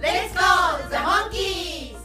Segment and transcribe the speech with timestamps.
[0.00, 1.98] Let's go, the monkeys!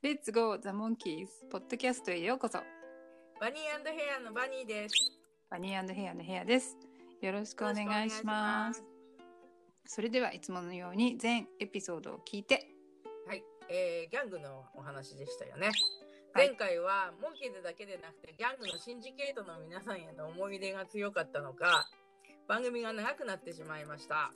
[0.00, 2.58] レッツゴーザ・モンキーズポッドキャストへようこそ。
[3.38, 4.94] バニーヘアのバニーです。
[5.50, 6.78] バニーヘアのヘアです。
[7.20, 8.82] よろしくお願いします。
[9.84, 12.66] それではいつものように全エピソードを聞いて。
[13.26, 15.70] はい、えー、ギャングのお話でしたよね。
[16.34, 21.90] 前回はモンキーズだけでなくてギャングのシンジケートの皆さんへの思い出が強かったのか
[22.48, 24.32] 番組が長くなってしまいました、は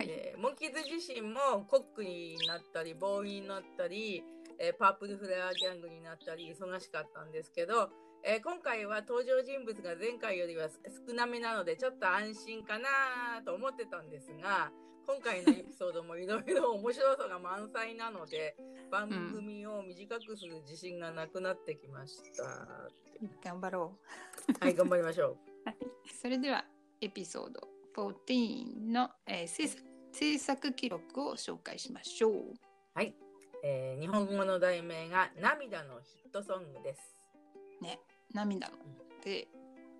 [0.00, 4.24] いえー、モンキーズ自身もコックになったりボーイになったり、
[4.58, 7.90] えー、パープルフラワーギャングになったり忙しかったんですけど、
[8.24, 10.68] えー、今回は登場人物が前回よりは
[11.06, 14.72] 少なめなのでちょっと安心かなと思ってたんですが
[15.06, 18.56] 今回のエピソードもいろいろ面白さが満載なので
[18.90, 22.44] 番組を短くする自信がなくなってきました。
[23.20, 23.98] うん、頑張ろ
[24.48, 24.64] う。
[24.64, 25.36] はい、頑張りましょう。
[26.22, 26.64] それでは
[27.00, 32.32] エピソード14の、えー、制作制作記録を紹介しましょう。
[32.94, 33.14] はい、
[33.62, 37.00] えー、日本語の題名が涙のヒットソングです。
[37.80, 38.00] ね、
[38.34, 38.76] 涙の。
[39.24, 39.48] で、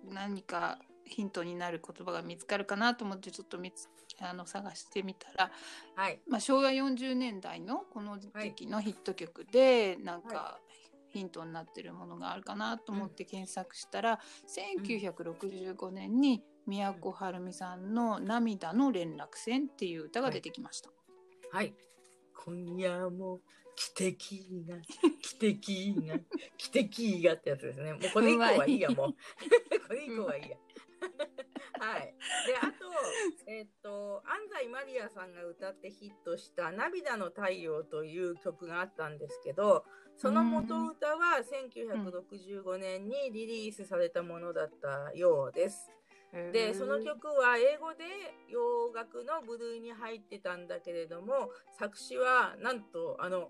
[0.09, 3.87] 何かヒントになる言葉が見つかるかなと思ってちょっと見つ
[4.19, 5.51] あの探してみたら、
[5.95, 10.59] はいまあ、昭和40年代のこの時期のヒット曲で、はい、なんか
[11.09, 20.89] ヒントになってるものがあるかなと思って検索したら、うん、1965年に都はるみさんの「涙の連絡船」っていう歌が出てきました。
[21.51, 21.75] はい、はい、
[22.45, 23.41] 今夜も
[23.75, 24.79] 奇跡が
[25.21, 26.19] 奇跡が
[26.57, 27.93] 奇跡がってやつですね。
[27.93, 29.13] もうこれ以降はいいやもう。
[29.87, 30.57] これ以降はいいや。
[31.79, 32.15] はい。
[32.45, 32.73] で、あと、
[33.47, 39.83] えっ、ー、と、安西マリアさんが歌ってヒットした涙の太陽という曲があったんですけど、
[40.15, 45.89] その元歌は1965年にリリースされたものだったようです。
[46.51, 48.05] で、その曲は英語で
[48.47, 53.49] 洋楽の部類に入ってたんだけれども、作詞はなんとあの、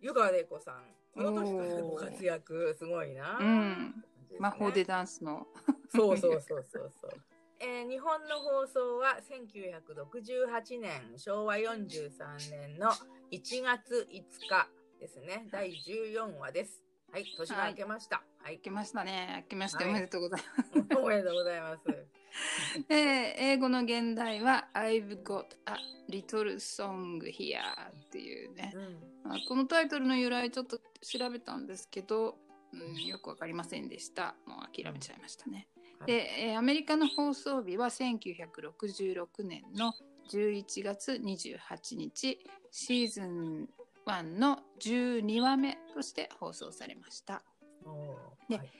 [0.00, 0.84] 湯川玲子さん。
[1.14, 3.38] この時からご活躍、すごいな。
[3.40, 5.46] うんね、魔法でダンスの。
[5.88, 7.10] そうそうそうそうそう。
[7.58, 12.90] えー、日本の放送は1968年昭和43年の
[13.32, 14.68] 1月5日
[15.00, 18.22] ですね第14話ですはい年が明けました。
[18.42, 19.44] はい、明けましたね。
[19.44, 21.82] 明けましておめでとうございます、はい、おめでとうございます。
[22.90, 25.76] えー、英語の現代は I've got a
[26.10, 27.58] little song here
[27.90, 28.74] っていうね、
[29.24, 32.36] うん、このタイトルの由来ちょっと調べたんですけど
[32.72, 34.34] うん、よくわかりませんでした。
[34.46, 35.68] もう諦めちゃいましたね。
[36.04, 39.94] で、えアメリカの放送日は1966年の
[40.30, 42.38] 11月28日、
[42.70, 43.68] シーズン
[44.06, 47.42] 1の12話目として放送されました。
[48.48, 48.70] で、はい、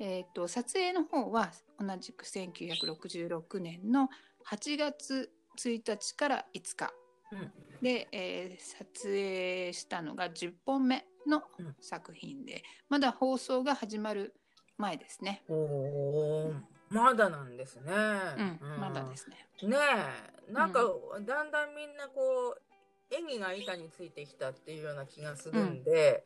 [0.00, 4.08] えーと、撮影の方は同じく1966年の
[4.46, 6.92] 8月1日から5日、
[7.32, 11.42] うん、で、えー、撮影したのが10本目の
[11.80, 14.34] 作品で、うん、まだ放送が始まる
[14.78, 15.44] 前ですね。
[15.48, 16.52] お
[16.88, 17.92] まだなんですね。
[17.92, 19.48] うん、うん、まだですね。
[19.62, 19.76] ね
[20.48, 20.82] え、なんか、
[21.20, 22.71] だんだんみんなこう
[23.12, 26.24] 演技が板についてきたっていうような気がするんで、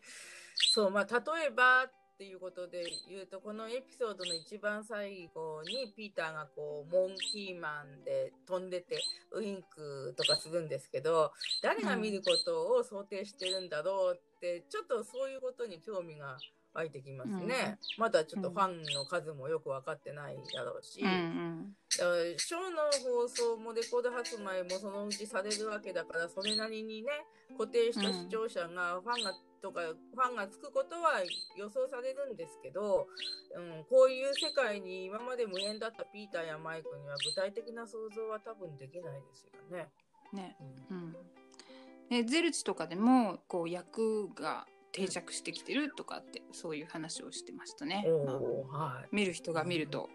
[0.72, 8.98] そうまあ例えばっていうことで言うとこのエピソードの一番最後にピーターがこうモンキーマンで飛んでて
[9.32, 11.32] ウインクとかするんですけど
[11.62, 16.38] 誰が見ることを想定してるんだろうってちょっとそういうことに興味が
[16.72, 21.66] 湧いてきますね、うん、まだちょっとファンの数もよく分かってないだろうし、うんうん、
[21.96, 27.08] ショーの放送もレコード発売もそのうちされるわけだからそれなりにね
[27.56, 29.32] 固定した視聴者がファンが
[29.62, 31.22] とかファンがつくことは
[31.56, 33.08] 予想されるんですけど、
[33.56, 39.88] うん、こういう世界に今まで無縁だったピーターやマイクには具体的な想像は多分できないですよね。
[40.32, 40.56] ね、
[40.90, 41.16] うん、
[42.10, 48.04] うん、ゼルチとかでもこう役が定着してきてるとかってそういう話をしてましたね。
[48.24, 50.08] まあ、はい、見る人が見ると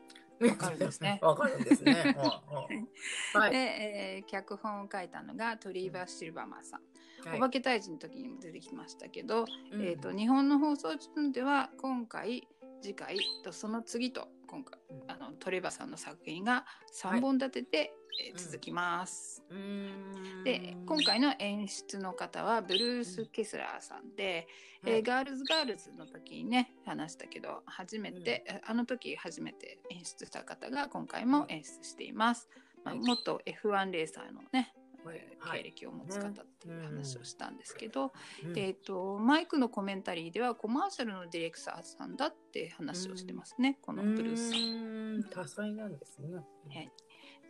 [0.50, 1.20] わかるんですね。
[1.22, 2.16] わかるんですね。
[3.34, 6.82] はい、で、えー、脚本を書いたのがトリーバー・シルバーマンさん。
[7.28, 12.48] はい、お化け退治の時にも出てきましたけど、うん、えーと、日本の放送中では今回
[12.82, 18.00] 次回とその次と今回あのトレバさんの作品が3本立ててえー
[18.36, 19.44] 続きます。
[19.50, 20.44] うーん。
[20.44, 24.48] で今回の演出の方はブルース・ケスラーさんで、
[24.84, 32.50] はいえーガールズ・ガールズの時にね話したけど初めて、あの時初めて演出した方が今回も演出しています。
[32.84, 33.04] まあ、はい。
[33.04, 34.74] 元 F1 レーサーのね、
[35.04, 38.12] 経歴を持つ方っていう話をしたんですけど、
[38.56, 44.60] えっと、マイクのコメンタリーではコマーシャルのディレクターさんだって話をしてますね、このブルースさん。
[44.60, 45.24] うーん。
[45.30, 46.36] 多彩なんですね。
[46.36, 46.42] は
[46.81, 46.92] い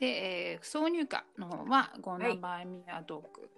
[0.02, 0.08] で、
[0.54, 3.50] えー挿入歌の方は「ゴナバイミアドッグ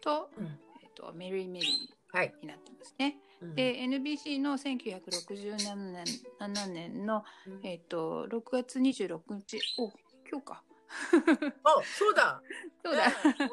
[0.00, 0.46] と、うん
[0.82, 1.66] えっとメリーメリ
[2.12, 2.34] はい。
[2.36, 3.18] ーになってますね。
[3.40, 6.04] うんで NBC の1967年
[6.40, 9.90] 7年の、うんえっと6月26日お
[10.30, 10.64] 今日か
[11.64, 12.42] あ、そうだ。
[12.84, 13.48] そうだねおめで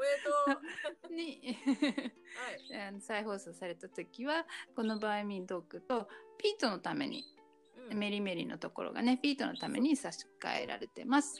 [1.01, 2.79] と にう。
[2.81, 3.01] はい。
[3.01, 6.09] 再放送された時はこの「バイミードッグ」と
[6.39, 11.37] ピートのために、うんメリメリのところがねピートのために差し替えられてます。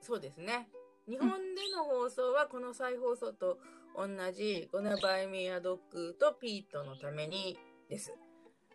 [0.00, 0.68] そうですね。
[1.08, 1.36] 日本で
[1.74, 3.58] の放送はこの再放送と
[3.96, 7.58] 同じ「ゴナバイミアドッグ」と「ピートのために」
[7.88, 8.12] です。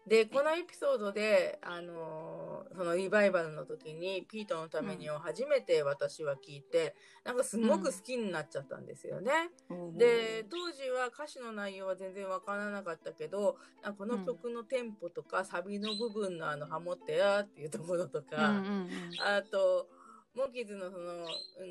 [0.07, 9.51] でこのエピソードで、あのーそのリバイバルの時に「ピートのために」を初めて私は聞いて、なんかすごく好きになっちゃったんですよね。
[9.95, 18.89] で当時は歌詞の内容は全然わからなかったけどあこの曲のテンポとか、サビの部分のあのハモってやっていうところとうんか、うんうん
[19.21, 19.87] あと
[20.35, 21.25] モンキーズのその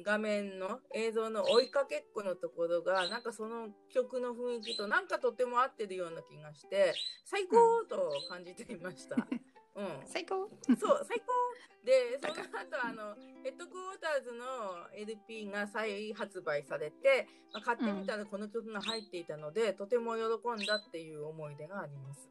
[0.05, 6.95] 画面の映像の追いかけっこのところがなんかその曲の雰囲気となんかとても合ってるような気がして
[7.25, 9.17] 最高と感じていました。
[9.75, 10.49] うん、最高？
[10.79, 11.33] そう最高。
[11.85, 22.31] でその後あのヘッドクォーターズの LP が再発売されて、まあ、買ってみたらこの曲が入っていたので、とても喜んだっていう思い出があります。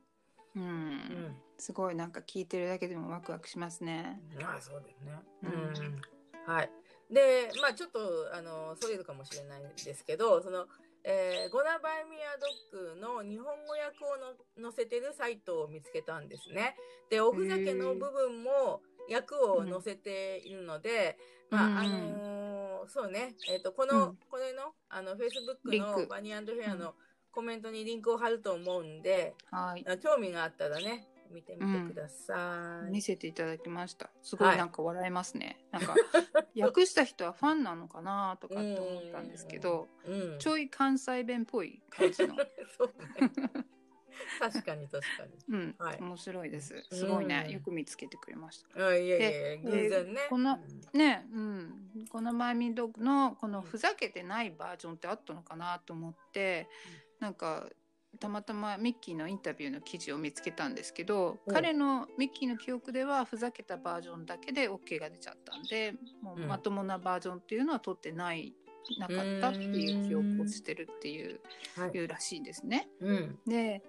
[0.55, 0.63] うん。
[0.63, 4.21] うん、すごいなんか聞いてるだけでもワクワクしますね。
[4.41, 5.11] ああそうですね。
[5.43, 6.01] ううんん、
[6.45, 6.69] はい。
[7.09, 7.99] でまあちょっと
[8.33, 10.67] あのそれるかもしれないですけどその。
[11.03, 16.75] えーゴナバイミアドッグの日本語訳をの載せてるサイトを見つけたんですね。
[17.09, 21.17] で、おふざけの部分も訳を載せているので、
[21.49, 26.95] まあ、あうんのーそうね、えっ、と、この、うんこれの、あの、Facebook のバニーヘアの
[27.31, 29.85] コメントにリンクを貼ると思うんで、はい。
[29.87, 32.91] あ興味があったらね、見てみてください。
[32.91, 34.09] 見せていただきました。
[34.21, 35.65] すごはいいなんか笑えますね。
[35.71, 35.95] なんか
[36.57, 40.39] 訳した人はファンなのかなとかって思ったんですけど、うん。
[40.39, 42.35] ちょい関西弁っぽい感じの。
[44.39, 45.33] 確かに確かに。
[45.49, 46.83] うん、はい面白いです。
[46.91, 48.87] すごいね、うんよく見つけてくれました。
[48.87, 50.27] あいやいや偶然ね。
[50.29, 50.59] この
[50.93, 56.67] うんね、うん、このマイミードッグのこのふざけてないバージョンってあったのかなと思って、
[57.19, 57.69] なんか
[58.19, 68.53] たまたまミッキーのインタビューの記事を見つけたんですけど、うん彼のミッキーの記憶ではふざけたバージョンだけで OK が出ちゃったんでもううんまともなバージョンっていうのは取ってない
[68.99, 71.39] なかったっていう記憶をしてるっていう,、
[71.77, 72.89] はいいうらしいですね。
[72.99, 73.39] うん。
[73.47, 73.81] で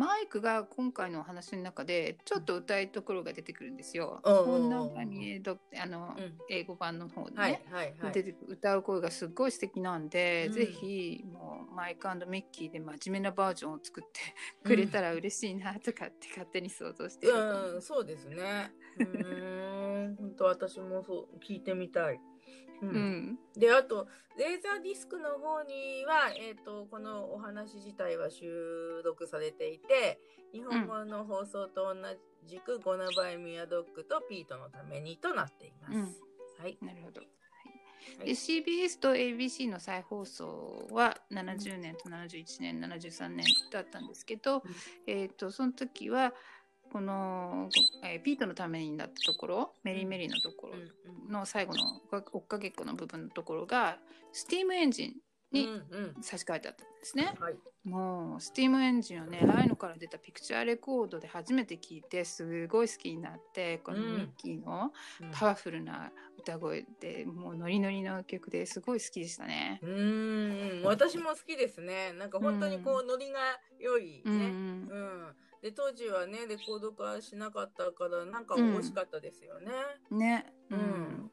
[0.00, 4.20] マイクが今回のお話の中でちょっと歌いところが出てくるんですよ。
[4.24, 4.70] こん。
[4.70, 5.42] な感じで
[5.78, 6.38] あの、うん。
[6.48, 10.52] 英語版の方でね、はいはい歌う声がすっごい素敵なんで、うん。
[10.54, 14.20] ぜひもうマイクミッキーで真面目なバージョンを作って
[14.64, 18.72] くれたら嬉しいなとかって勝手に想像してる、うん、そうですね。
[18.98, 20.08] うー。
[20.12, 22.18] ん、本当私もそう聞いてみたい。
[22.82, 30.20] ううんんで、あと、レーザーディスクの方には、えっ、と、このお話自体は収録されていて、
[30.52, 31.96] 日本語の放送と同
[32.44, 35.94] じく、ゴナバイミアドッグとピートのためにとなっています。
[35.94, 36.02] うん
[36.60, 36.76] はい。
[36.82, 37.20] なるほど。
[37.20, 37.28] はい
[38.24, 44.62] で CBS と ABC の再放送は70年と71年、73年だったんですけど、うん
[45.06, 46.32] えー、とその時は
[46.92, 47.68] この、
[48.04, 50.80] えーピートのためになったところメリーメリーのところうん
[51.26, 52.00] うんの最後の
[52.32, 53.98] 追っかけっこの部分のところが
[54.32, 55.14] スティームエンジン
[55.52, 57.34] にうんうん差し替えてあったんですね。
[57.40, 57.54] はい。
[57.82, 69.80] もうスティームエンジンをねライノから出たピクチャーレコードで初めて聞いてすごい好きになってこのうんミッキーのうんパワフルな歌声でもうノリノリの曲ですごい好きでしたね。
[69.82, 72.12] うーん、私も好きですね。
[72.12, 73.38] なんか本当にこう、ノリが
[73.78, 74.44] 良いうんね。
[74.46, 74.48] う
[74.98, 75.36] ん。
[75.62, 79.72] で、当時はね、レコード化しなかったから、なんかうん惜しかったですよね。
[80.10, 81.30] ね、ううんん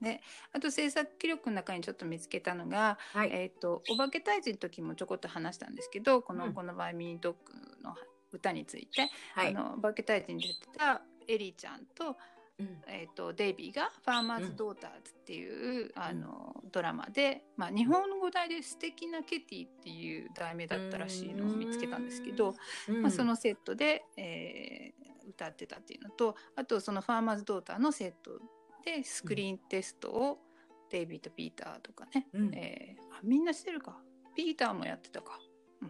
[0.00, 0.22] で
[0.52, 3.30] あと制作記録の中にちょっと見つけたのが、はい。
[3.32, 7.52] えー、とお化け退治の時もちょこっと話したんですけどこの「うんこのバイミードッグ」
[7.84, 7.94] の
[8.32, 9.48] 歌について、はい。
[9.48, 12.16] あのお化け退治に出てたエリーちゃんと,、
[12.60, 12.82] うん。
[12.86, 22.54] えー、とデイビーが「ファーマーズ・ドーターズ」っていう、あのドラマで、まあ、日本語題で「素敵なケティ」っていう題名だったらしいのを見つけたんですけど、
[22.88, 23.02] うん。
[23.02, 28.40] まあ、そのセットで、えー歌ってたっていうのとあとその「ファーマーズ・ドーター」のセット
[28.84, 30.38] でスクリーンテストを
[30.90, 32.54] デイビーとピーターとかね、うん。
[32.54, 34.02] えーあみんなしてるか。
[34.34, 35.38] ピーターもやってたか。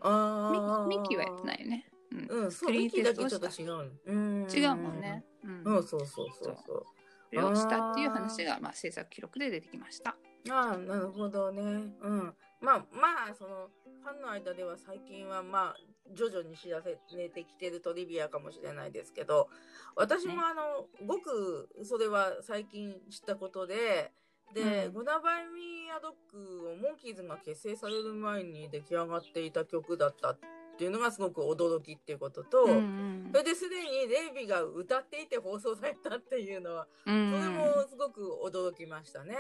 [0.03, 2.19] あミキーはやってないよね、うん。
[2.19, 3.49] うん、そう、スクリーンミッキーだけちょった。
[3.49, 3.85] と違うの。
[4.07, 4.15] う
[4.47, 4.49] ん。
[4.51, 5.63] 違うもんね、うん。
[5.77, 6.87] うん、そうそうそうそう。
[7.31, 10.17] それをしたっていう話が、まあ、制作記録で出てきました。
[10.51, 11.63] ああ、なるほどね。
[11.63, 12.35] うん。
[12.61, 13.71] まあまあ、その、
[14.03, 15.77] ファンの間では最近はまあ、
[16.15, 16.97] 徐々に知らせ
[17.29, 19.49] てきてるトリビアかもしれないですけど、
[19.95, 20.41] 私もね。
[20.43, 24.13] あの、ごくそれは最近知ったことで、
[24.55, 24.93] で、うん。
[24.95, 30.39] ゴナバイミーアドッグをモンキーズが結成される前に出来上がっていた曲だったっ
[30.81, 39.35] ていうのがすごく驚きっていうことと、うんうんそれですでにレイビーが歌っていて放送されたっていうのは、うんそれもすごく驚きましたね。
[39.35, 39.37] ん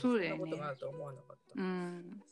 [0.00, 1.60] そうだよねそんなことがあると思わなかった。
[1.60, 2.22] うん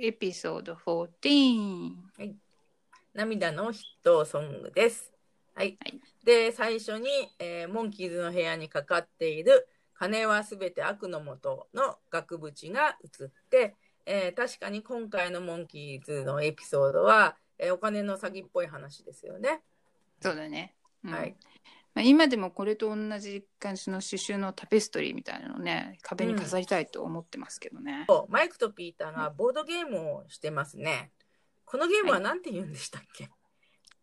[0.00, 1.92] エピソード14。
[3.12, 5.12] 涙のヒットソングです。
[5.54, 5.76] はい。
[5.78, 9.66] はいで、最初に、えーモンキーズの部屋にかかっている
[9.98, 13.74] 金はすべて悪のもとの額縁が映って、
[14.06, 19.60] えー確かに今回のモンキーズのエピソードは、えーお金の詐欺っぽい話ですよね。
[20.20, 20.74] そうだね。
[21.04, 21.36] うんはい。
[21.94, 28.06] まあ、今でもこれと同じ感じの刺繍のタペストリーみたいなのをね壁に飾りたいと思ってますけどね。
[28.28, 31.10] マイクとピーターがボードゲームをしてますね。
[31.64, 33.28] このゲームは何て言うんでしたっけ、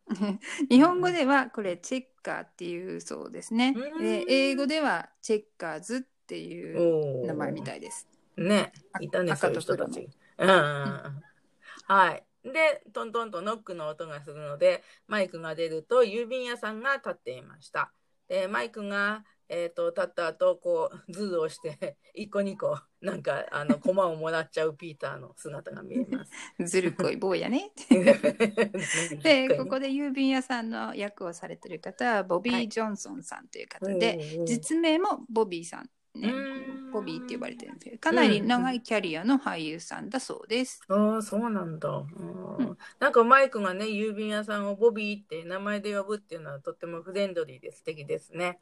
[0.70, 3.75] 日本語ではこれチェッカーっていうそうですね。
[3.75, 8.08] うんで英語ではチェッカーズっていう名前みたいです。
[8.36, 10.10] ねあ、いたね、そういう人たち。
[10.39, 10.48] うん。
[10.48, 12.24] はい。
[12.44, 17.91] で、トントンとノックの音がするので、マイクが出ると郵便屋さんが立っていました。
[18.27, 26.32] で、マイクが、えっ、と、立った後、こう、ズルをして、 一個二個、なんか、あの、コマをもらっちゃうピーターの姿が見えます。
[26.66, 27.72] ずるこい坊やね。
[29.22, 40.82] でここで郵便屋さんの役をされてる方はボビー・はいジョンソンさんという方で、実名もボビーさん、ねうん、ボビーって呼ばれてるんですけどかなり長いキャリアの俳優さんだそうです。
[40.88, 41.90] ああ、そうなんだ。
[41.90, 48.60] うんうんなんかマイクがね、郵便屋さんをボビーって名前で呼ぶっていうのはとってもフレンドリーで素敵ですね。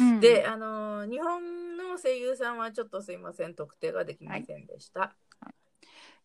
[0.00, 5.14] うんで、あのー日本の声優さんはちょっとすいません、特定ができませんでした。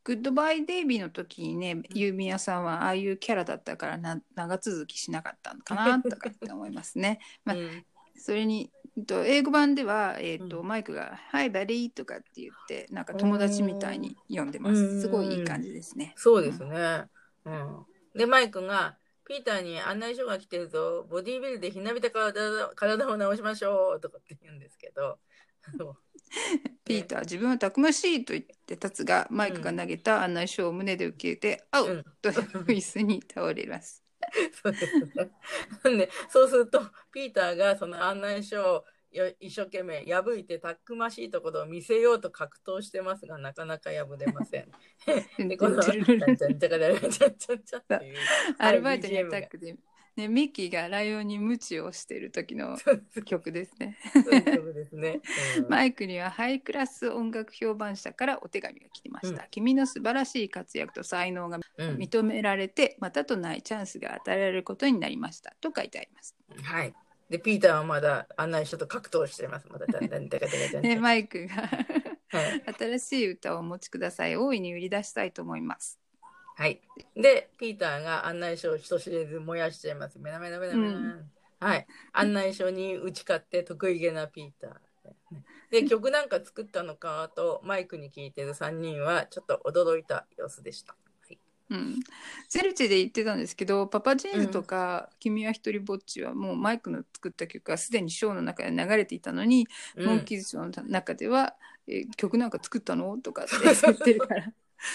[0.03, 7.19] グッドバイ・デイビーの時にね郵便屋さんはああいうキャラだったからな長続きしなかったのかなとかって思いますね。
[7.45, 7.85] まあうん
[8.15, 8.71] それに
[9.07, 15.01] と英語版では、えっとうマイクが「Hi, buddy」とかって言ってなんか友達みたいに呼んでまうんす。
[15.01, 16.13] すごいいい感じですね。
[16.17, 17.05] そうですね。
[17.45, 17.85] うん。
[18.15, 25.19] で、マイクが、ピーターに案内書が来てるぞ、ボディービルでひなびた体体を直しましょうとかって言うんですけど、
[26.83, 34.03] ピーター自分はたくましいと言って立つがマイクが投げた案内書を胸で受けて「あうんう!」と椅子に倒れます。
[34.63, 34.99] そうです
[35.89, 35.97] ね。
[35.97, 44.71] で、そうすると、ピーターがその案内書をよ一生懸命破いてたくましいところを見せようと格闘してますが、なかなか破れません。
[48.57, 49.75] アルバイトにアタックで、
[50.21, 52.77] ね、ミッキーがライオンに鞭をしている時の
[53.25, 53.97] 曲ですね。
[54.13, 55.19] そういう曲ですね。
[55.57, 59.47] うんマイクにはハイクラス音楽評判者からお手紙が来てました。
[59.49, 66.35] 君の素晴らしい活躍と才能がうん認められて、またとないチャンスが与えられることになりましたと書いてあります。
[66.61, 66.93] はい。
[67.29, 69.67] で、ピーターはまだ案内書と格闘しています。
[69.69, 71.01] まだ、だんだんだかだかだんだで、ん。
[71.01, 72.63] マイクがはい。
[72.77, 74.35] 新しい歌をお持ちください。
[74.35, 75.99] 大いに売り出したいと思います。
[76.61, 76.79] はい。
[77.15, 80.19] で、ピーターが案内書を人知れず燃やしちゃいます。
[80.19, 80.89] メラメラメラメラ。
[80.91, 81.87] うんはい。
[82.13, 84.71] 案内書に打ち勝って得意げなピーター。
[85.71, 90.93] で、曲なんか作ったのかとマイクに聞いてる3人はちょっと驚いた様子でした。
[90.93, 91.39] はい、
[91.71, 91.95] うん、
[92.47, 101.55] ゼルチで言ってたんですけどパパジーンズとか、君は一人ぼっちはもうマイクの作った曲はすでにショーの中で流れていたのに、うんモンキーズショーの中では、
[101.87, 103.17] えー曲なんか作ったの？
[103.17, 103.51] とかって
[103.81, 104.53] 言ってるから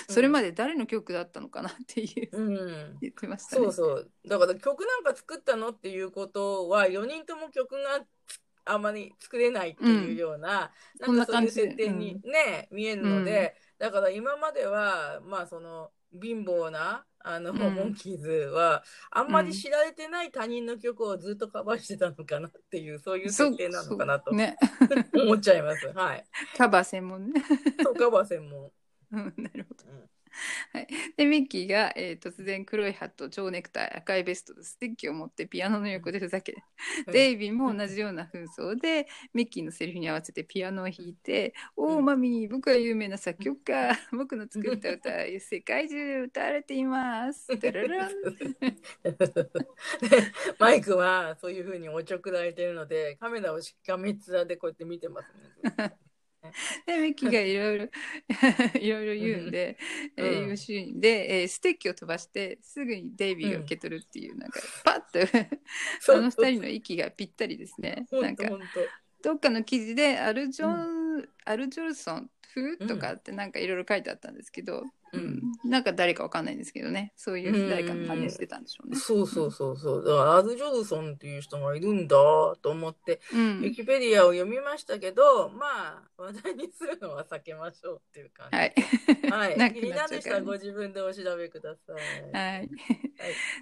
[0.09, 2.99] それまで誰の曲だったのかなっていううん。
[3.01, 3.63] 言ってましたね。
[3.65, 4.11] そうそう。
[4.27, 15.91] だから曲なんか作ったのっていうことは、4人とも曲がつあまり作れないっていうような、そんなかそういう設定にね、見えるので、だから今までは、まあその、
[16.21, 24.57] 貧乏な、あの、うんモンキーズは、あんまり知られてない他人の曲をずっとカバーしてたのかなっていう、そういう設定なのかなとね
[25.15, 25.93] 思っちゃいます。
[25.93, 26.25] はい。
[26.57, 27.43] カバー専門ね。
[27.83, 28.71] そう、カバー専門。
[29.13, 29.85] うんなるほど。
[29.91, 30.11] うん。
[31.17, 36.55] でミッキーが、えー突然黒いハット蝶ネクタイ赤いベストとステッキを持ってピアノの横でふざけ
[37.13, 43.97] デイビーも同じような紛争でミッキーのセリフに合わせてピアノを弾いて「おおマミー僕は有名な作曲家。
[44.13, 48.11] 僕の作った歌は世界中で歌われています」 タララン。
[50.59, 55.97] マイクはそういうふうにおちょくられてるのでカメラをしっかめっ面でこうやって見てますね。
[56.87, 57.85] でミッキーがいろいろ
[58.81, 59.79] いろいろ言うんで、
[60.17, 60.27] うん。
[60.27, 65.19] えー言うシーンで、えーステッキを飛ばしてすぐにデイビーが受け取るっていう、なんかパッと
[66.15, 68.07] あの二人の息がぴったりですね。
[68.11, 68.45] なんか
[69.23, 74.96] どっかの記事でアルジョン、アルジョルソン風とかってなんかいろいろ書いてあったんですけど、当。
[75.13, 78.97] ううんん、なんか誰かわかんないんですけどねそういう誰かの真似してたんでしょうね。
[78.97, 80.05] そうそうそうそう。
[80.05, 82.17] だからアル・ジョルソンっていう人がいるんだ
[82.63, 88.57] と思って、うんウィキペディアを読みましたけど、まあ、話題にするのは避けましょうっていう感じ。
[88.57, 88.75] はい。
[89.57, 89.73] はい。
[89.75, 90.07] 気にな
[90.43, 92.33] ご自分でお調べください。
[92.33, 92.71] はい。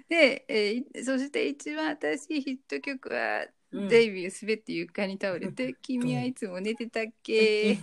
[0.09, 7.75] で、えーそして一番新しいヒット曲は、うんデイビー滑って床に倒れて「君はいつも寝てたっけ?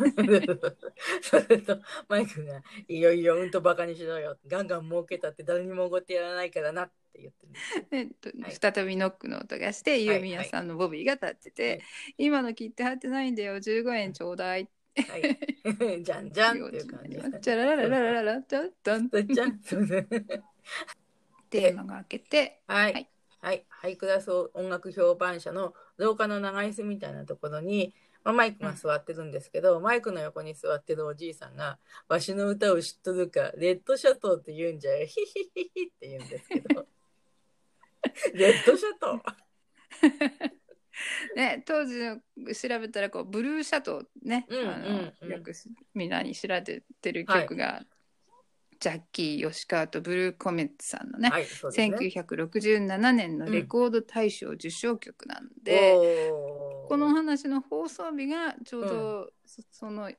[1.22, 7.96] それとマイクが「いよいようんとバカにしろよガンガン儲けたって誰にもおごってやらないからな」って言ってるんですで」
[8.42, 11.82] はい再びノックの音がして、いユーミヤさんのボビーが立ってて
[12.16, 15.38] 「今の切って貼ってないんだよ15円ちょうだい」はい。
[16.04, 17.18] じゃんじゃんっていう感じ。
[17.40, 19.60] チャラララララララチャッタンじゃん。
[19.62, 20.06] そうね
[21.50, 23.11] テーマが開けてはい。
[23.42, 23.66] はいはい。
[23.68, 27.92] ハイクラス音楽評判者の廊下の長椅子みたいなところに、
[28.24, 36.86] まあ、マイクが座ってるんですけど、マイクの横に座ってるおじいさんが、わしの歌を知っとるか、レッドシャトーって言うんじゃよ、ヒヒヒヒって言うんですけど。
[38.34, 40.52] レッドシャトー。
[41.34, 42.20] ね、当時の
[42.54, 45.14] 調べたらこうブルーシャトーね、うんあのうん。
[45.22, 47.84] うんよくしみんなに知られてる曲が、
[48.82, 51.96] ジャッキー吉川とブルーコメッツさんのね、はい、そうですね。
[51.96, 56.88] 1967年のレコード大賞受賞曲なんで、おー。
[56.88, 60.10] このお話の放送日がちょうど、そその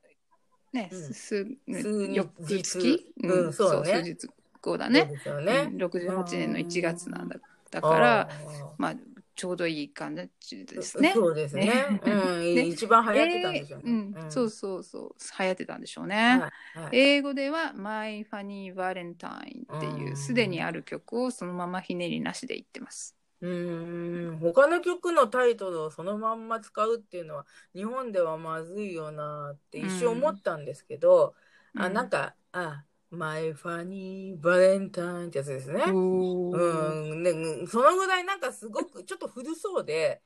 [0.72, 0.98] ね、うん。
[0.98, 3.92] す数数日翌月、うんそうね。
[3.96, 4.28] 数日
[4.62, 5.68] 後だそうねですよね。
[5.70, 7.36] うん68年の1月なんだ
[7.70, 8.68] だからあー。
[8.78, 8.94] まあ
[9.34, 11.12] ちょうどいい感じですね。
[11.14, 11.66] そうですね。
[11.66, 12.10] ねう
[12.50, 13.84] ん、で一番流行ってたんでしょうね。
[13.86, 13.94] えーう
[14.26, 16.40] んそうそうそう流行ってたんでしょうね。
[16.40, 23.16] はいはい英語では「My Funny Valentine」っていううんすでにある曲をそのままひねりなしで言ってます。
[23.40, 31.34] うーん他の曲のタイトルをそのまんま使うっていうのは日本ではまずいよなって一瞬思ったんですけど、
[31.74, 35.84] あなんか「あ My Funny Valentine」ってやつですね。
[35.88, 40.22] うん、ね、そのぐらいなんかすごく ちょっと古そうで、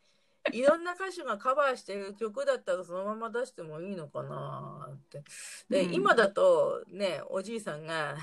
[0.53, 5.23] いろんな歌手がカバーしてる曲だったらそのまま出してもいいのかなって。
[5.69, 8.17] で、うん今だとね、おじいさんが、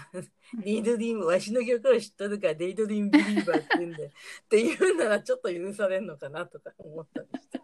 [0.63, 4.09] デイドリーム、わしの曲を知っとるからデイドリームビリーバーって言うんで、っ
[4.49, 7.54] て言うならちょっと許されるのかなとか思ったりして。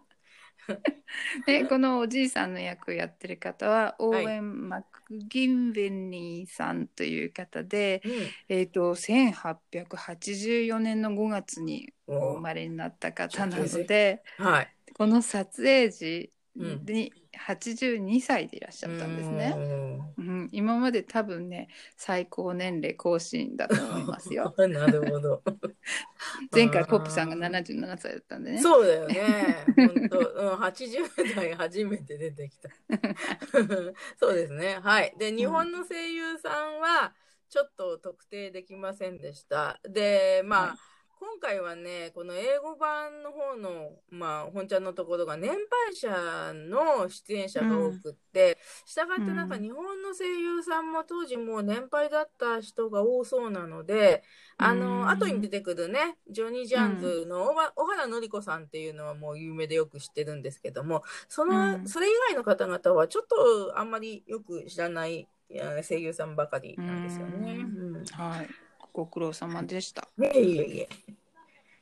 [1.46, 8.02] でこのおじいさんの役をやってる方はオーウェン・マクギンベニーさんという方で、
[8.48, 14.76] えー、と1884年の5月にうんお生まれになった方なのではい。
[14.94, 17.12] この撮影時うんに
[17.46, 19.54] 82歳でいらっしゃったんですね。
[20.18, 24.54] うん、今まで多分ね最高年齢更新だと思いますよ。
[24.56, 24.72] うん。
[24.72, 25.42] なるほど。
[26.52, 28.60] 前回ポップさんが77歳だったんでね。
[28.60, 29.64] そうだよね。
[29.76, 32.68] 本当、うん、80代初めて出てきた。
[34.20, 34.78] そうですね。
[34.82, 35.14] はい。
[35.18, 37.14] で、日本の声優さんは、
[37.48, 39.80] ちょっと特定できませんでした。
[39.84, 40.91] で、まあ、はい
[41.22, 49.62] 今回はね、この英語版の方の、まあ、本ちゃんのところが年配者の出演者が多くって、したがってなんかうん。
[49.62, 54.24] 日本の声優さんも当時もう年配だった人が多そうなので、
[54.58, 54.80] あうん。
[54.80, 61.86] の、後に出てくるね、ジョニー・ジャンズの小原小原紀子さんっていうのはもう有名でよく知ってるんですけども、その、うん。
[61.86, 65.28] それ以外の方々はちょっとあんまりよく知らない
[65.88, 67.58] 声優さんばかりなんですよね。
[67.76, 68.04] ううん。
[68.06, 68.48] はい、
[68.92, 70.08] ご苦労様でした。
[70.16, 70.88] ねいえいえ。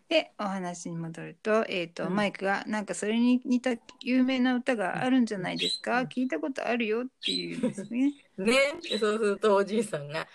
[0.08, 3.70] でお話に戻ると,、えーとうんマイクがなんかそれに似た
[4.02, 8.12] 有名な歌があるんじゃないですか、うん聞いたことあるよっていうんですね。
[8.36, 10.26] ね、でそうするとおじいさんが、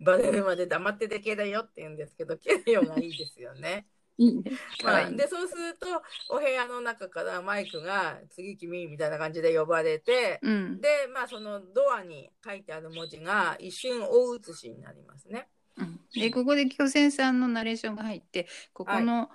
[0.00, 3.86] バレるまで黙っててけだよって言うんですけど、けだよがいいですよね。
[4.18, 4.50] いいね。
[4.50, 5.16] かまあ、い。
[5.16, 5.86] で、そうすると、
[6.30, 15.48] お部屋の中からマイクが、次君みたいな感じで呼ばれて、うんで、まあ、そのドアに書いてある文字が一瞬大写しになりますね。
[15.78, 19.28] うんでここで巨泉さんのナレーションが入ってここの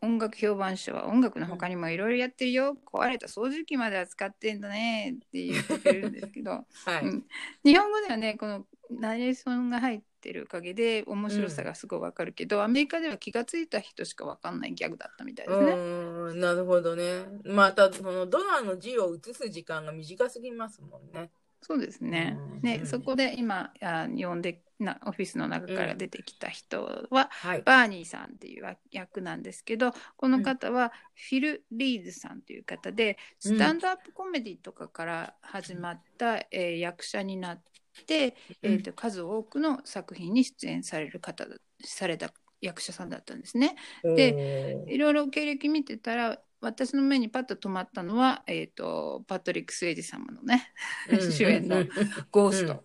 [0.00, 6.50] 音楽評判書は音楽の他にもいろいろやってるよ、壊れた掃除機まで扱ってんだねって言ってくれるんですけど、
[6.86, 7.04] はい。
[7.04, 7.26] うん
[7.64, 15.72] 日本語ではねこのナレーションが入ってるおかげで面白さがすごいわかるけど、アメリカでは気がついた人しかわかんないギャグだったみたいですね。
[15.72, 17.26] うんなるほどね。
[17.44, 21.30] またそのドアの字を映す時間が短すぎますもんね。
[21.60, 22.38] そうですね。
[22.38, 22.60] うん。
[22.62, 22.86] ね、うん。
[22.86, 27.62] そこで今あ呼んでなオフィスの中から出てきた人は、はい。
[27.64, 33.56] バーニーさんっていう役なんですけどこの方はフィル・リーズさんという方で、うん。
[33.56, 37.62] スタンドアップコメディとかから始まった、えー役者になっ
[38.06, 43.76] て、えーと数多くの作品に出演される方だされた役者さんだったんですね。
[44.14, 44.38] で、
[44.86, 50.72] いろいろ経歴見てたら私の目にパッと止まったのは、えー、とパトリック・スウェイジ様のね
[51.08, 51.84] 主演の
[52.30, 52.82] 「ゴースト」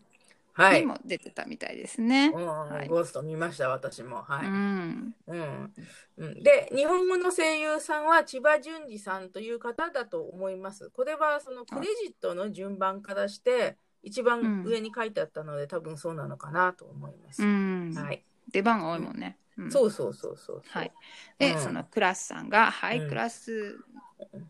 [0.54, 0.82] はい。
[0.82, 2.32] にも出てたみたいですね。
[2.34, 4.22] うんはいゴースト見ました、私も。
[4.22, 4.46] はい。
[4.46, 5.74] うんうん
[6.18, 10.92] うん、で日本語の声優さんは千葉淳二さんという方だと思います。
[10.92, 17.42] これはそのクレジットの順番からして一番上に書いてあったので、多分そうなのかなと思います。
[17.42, 19.38] うんはい、出番が多いもんね。
[19.58, 19.70] うん。
[19.72, 20.64] そうそうそうそう。
[20.68, 20.92] はい。
[21.40, 21.60] で、うん。
[21.60, 23.10] そのクラスさんが、はい、うん。
[23.10, 23.80] クラス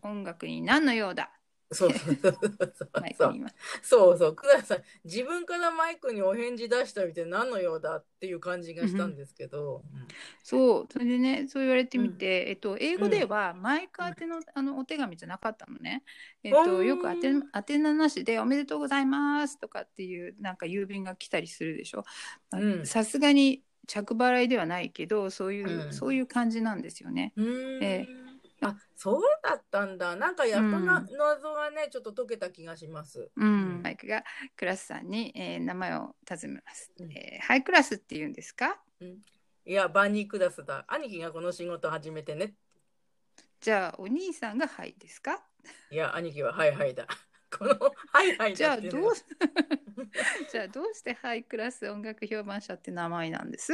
[0.02, 1.32] 音楽に何のようだ。
[1.72, 2.34] そうそうそう
[3.14, 3.50] そう。
[4.18, 9.84] そうクラスさん自分からマイクにお返事出したみたいな何のようだっていう感じがしたんですけど、
[10.42, 16.04] そう、それでね、そう言われてみて、えっと、英語ではマイク宛ての、あのお手紙じゃなかったのね。
[16.42, 16.86] えっと、うん。
[16.86, 17.28] よく宛て
[17.74, 22.04] 宛名なしで、おめでとうございますとかっていう、なんか郵便が来たりするでしょ。
[22.52, 22.86] うん。
[22.86, 25.92] さすがに着払いではないけど、そういう、うん。
[25.92, 27.32] そういう感じなんですよね。
[27.36, 27.84] うんうん。
[27.84, 28.06] え
[28.60, 30.16] あそうだったんだ。
[30.16, 31.18] なんかやっとな、うん。
[31.18, 33.30] 謎がねちょっと解けた気がします。
[33.36, 34.24] うん、マイクが
[34.56, 37.12] クラスさんに、えー名前を尋ねます、うん。
[37.12, 38.80] えーハイクラスって言うんですか？
[39.66, 40.84] いやバニークラスだ。
[40.88, 42.54] 兄貴がこの仕事始めてね。
[43.60, 45.44] じゃあお兄さんがハイですか？
[45.90, 47.06] いや兄貴はハイハイだ
[47.56, 47.74] この
[48.12, 49.12] ハイハイじゃあどう
[50.50, 53.72] じゃあどうしてハイクラス音楽評判者って名前なんです？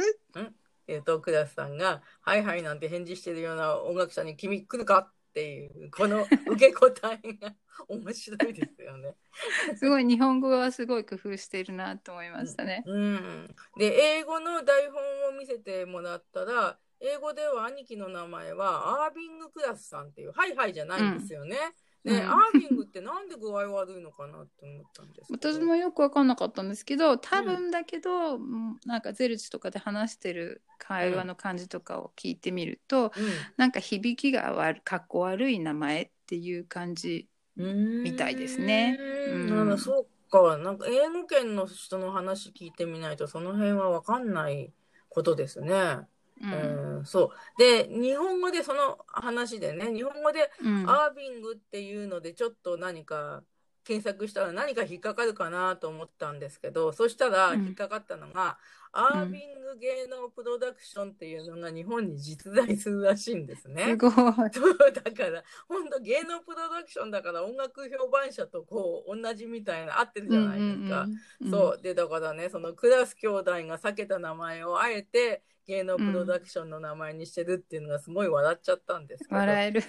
[0.87, 4.97] えっとクラスさんが「ハイハイ」なんて返事してるような音楽者に「君来るか?」
[5.31, 7.55] っていうこの受け答えが
[7.87, 9.15] 面白いですよね。
[9.77, 12.83] すごい日本語はすごい工夫しているなと思いましたね。
[12.85, 21.57] うん、で英語の台本を見せてもらったら英語では兄貴の名前はアービングクラスさんっていう「ハイハイ」じゃないんですよね。
[22.03, 22.17] で、うん。
[22.17, 33.11] アービングってなんで具合悪いのかなって思ったんです私もよく分かんなかったんですけど多分だけど、うんなんかゼルチとかで話してる会話の感じとかを聞いてみると、
[33.57, 38.97] なんか響きが悪かっこ悪い名前っていう感じうん、みたいですね。
[39.27, 39.33] うん。
[39.33, 39.47] うん。
[39.47, 40.57] なんかそうか。
[40.57, 44.73] なんか英語圏の人の話聞いてみないとその辺は分かんない
[45.09, 46.07] ことですね。
[46.43, 53.43] うんうん、そうで日本語でその話でね日本語でうんアービングっていうのでちょっと何か
[53.83, 58.57] 検索したら何か引っかかるかなと思ったんですけどそしたらうん引っかかったのが、
[58.93, 63.85] アービング芸能プロダクションっていうのが日本に実在するらしいんですね。
[63.85, 64.11] すごい。
[64.11, 71.07] だから本当芸能プロダクションだから音楽評判者とこう同じみたいな合ってるじゃないですか。
[71.49, 79.37] そうでだからねそのクラス兄弟が避けた名前をあえて芸能プロダクションの名前にしてるっていうのがすごい笑っちゃったんですけど。
[79.37, 79.81] 笑える。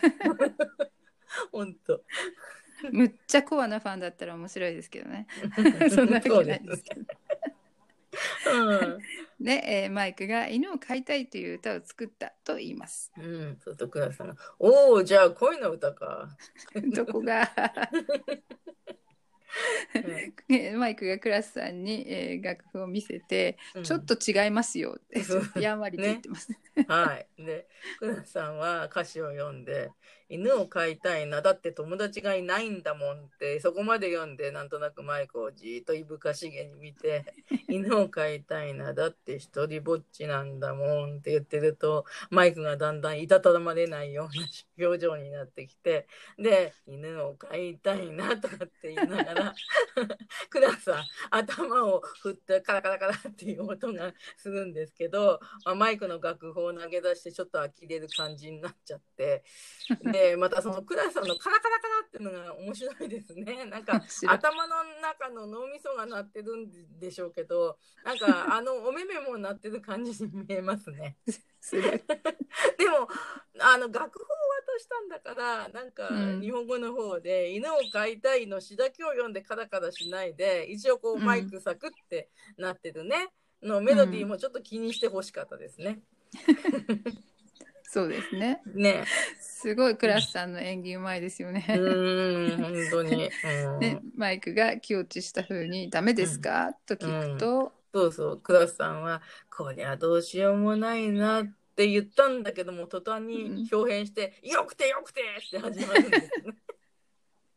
[1.50, 2.04] 本当。
[2.92, 5.26] むっちゃコアなファンだったら面白いですけどね。
[5.90, 7.04] そんなわけないんですけど。
[9.40, 13.10] で、えーマイクが犬を飼いたいという歌を作ったと言います。
[13.18, 16.28] うん、うん、そうさんが「おおじゃあ恋の歌か」
[16.94, 17.50] どこが？
[19.94, 25.00] うんえー マイクがクラスさんに、えー楽譜を見せて、うんちょっと違いますよっ
[25.54, 26.48] てやんわりと言ってます。
[26.88, 27.42] はい。
[27.42, 27.66] で、
[27.98, 29.90] クラさんは歌詞を読んで、
[30.32, 37.34] 犬を飼いたいな、だって友達がいないんだもんって、そこまで読んで、なんとなくマイクをじーっといぶかしげに見て、
[37.68, 49.54] 犬を飼いたいな、だって一人ぼっちなんだもんって言ってると、マイクがだんだんいたたまれないような表情になってきて、で、犬を飼いたいなとかって言いながら、
[50.48, 59.44] クラさん、頭を振ってカラカラカラっていう音がするんですけど、まあ、マイクの楽譜を投げ出してちょっと呆れる感じになっちゃって
[60.00, 63.64] でまたそのクラさんのカラカラカラっていうのが面白いですね。
[63.70, 71.16] なんか頭の中の脳みそが鳴ってるんでしょうけどなんかあのお目目も鳴ってる感じに見えますね。
[71.70, 73.08] でも
[73.60, 74.26] あの楽譜を
[74.74, 76.40] 渡したんだからなんかうん。
[76.40, 83.32] 日本語の方で「犬を飼いたい」の詩だけを読んでカラカラしないで一応こううんマイクサクってなってるね、
[83.62, 86.00] のメロディーもちょっと気にしてほしかったですね。
[87.92, 88.62] そうですね。
[88.74, 89.04] ね
[89.38, 91.66] すごいクラスさんの演技うまいですよね。
[91.68, 93.30] うーん本当に。
[93.44, 99.20] うんでマイクが気落ちした風に「ダメですか?」と聞くと、そうそう、クラスさんは、
[99.54, 106.56] こりゃどうしようもないなって言ったんだけども、途端に表変して、うん、よくてよくてって始まるんですね。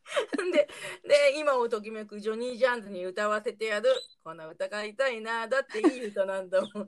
[0.51, 0.67] で、
[1.07, 3.89] で、今をときめくジョニー・ジャンズに歌わせてやる。
[4.21, 5.47] この歌がいたいな。
[5.47, 6.83] だっていい歌なんだもん。
[6.83, 6.85] っ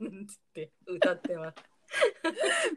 [0.52, 1.77] て歌ってます。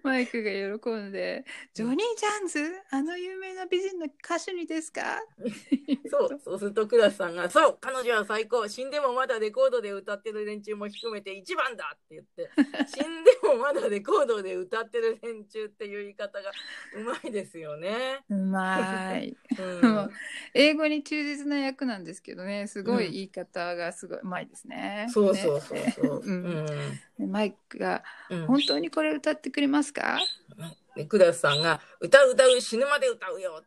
[0.04, 5.20] マイクが喜んで「ジョニー・ジャンズあの有名な美人の歌手にですか?
[6.10, 12.50] そうそうするとクラスさんが「そう彼女は最高死んでもまだレコードで歌ってる連中も含めて一番だ!」って言って
[12.88, 16.52] 死んでもまだレコードで歌ってる連中っていう言い方が
[16.96, 18.20] うまいですよね。
[18.30, 20.10] うまい、 うん、
[20.54, 25.06] 英語に忠実な役なんですけどねすごい言い方がすごいうまいですね。
[25.08, 26.22] うん、そうそうそうそう。
[26.24, 26.68] うん、
[27.28, 28.04] マイクが、
[28.48, 30.20] 本当にこれ歌ってくれますか、
[30.96, 33.64] でクラスさんが「歌う歌う死ぬまで歌うよ」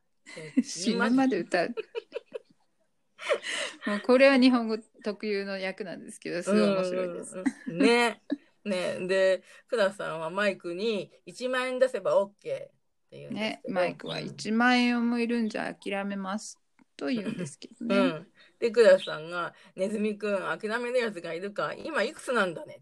[0.63, 1.75] 死ぬまで歌う。
[3.87, 7.43] もうこれは日本語特有の役なんですけどすごい面白いです。
[7.69, 8.21] ね。
[8.65, 12.71] ねでクラスさんはマイクに1万円出せば OK って
[13.11, 16.61] 言うんねマイクは1万円もいるんじゃ諦めます
[16.97, 17.97] と言うんですけどね。
[17.97, 18.27] うん、
[18.59, 22.81] でクラスさんが「ネズミくん諦めるやつがいるか今いくつなんだね」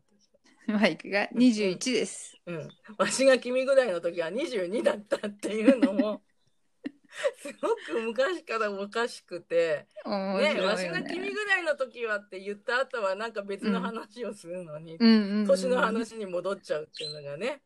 [0.68, 2.36] マイクが21です。
[2.46, 2.68] うん。
[2.98, 6.22] わしが君ぐらいの時は22だったっていうのも
[7.42, 17.62] すごく昔からおかしくて、ね、ねわしが君ぐらいの時はって言った後はなんか別の話をするのに、年の話に戻っちゃうっていうのがね。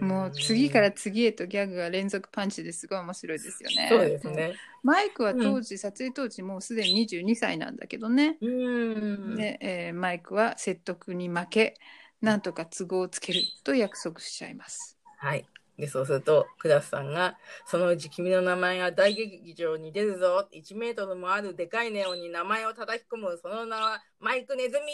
[0.00, 3.88] もう次から次へとギャグが連続パンチですごい面白いですよね。
[3.88, 4.54] そうですね。
[4.82, 8.36] マイクは当時、うん、撮影当時もうすでに22歳なんだけどね。
[8.40, 11.74] で、えー、マイクは説得に負け、
[12.20, 14.98] なんとか都合をつけると約束しちゃいます。
[15.18, 15.46] はい。
[15.78, 20.46] で、そうすると、クラスさんが、そのうち君の名前が大劇場に出るぞ。
[20.52, 23.38] 1メートルもあるでかいネオンに名前を叩き込む。
[23.42, 24.92] その名はマイクネズミ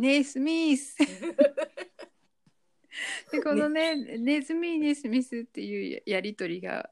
[0.00, 0.96] ネスミス
[3.30, 6.88] でこのねネズミネスミスっていうやり取りが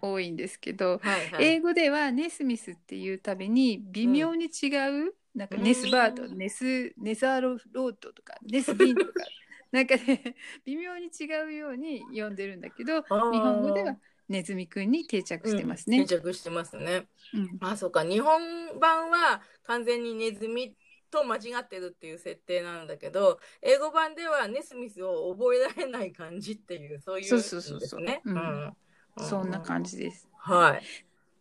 [0.00, 4.68] 多いんですけど、はいはいはい、英語ではネスミスっていうたびに微妙に違
[5.06, 9.12] う、なんかネスバード、ネス、ネザーロロードとか、ネスビンとか、
[9.70, 13.98] なんかね、微妙に違うように読んでるんだけど、日本語では
[14.30, 15.98] ネズミくんに定着してますね。
[15.98, 17.06] うん、定着してますね。
[17.34, 18.02] うん、あ、そうか。
[18.02, 20.74] 日本版は完全にネズミ
[21.10, 28.00] と間違ってるっていう設定なんだけど、英語版ではネスミスを覚えられない感じっていう、そういう、ね、そうそうそうそう。
[28.24, 28.76] うん。
[29.18, 30.26] そんな感じです。
[30.38, 30.82] はい。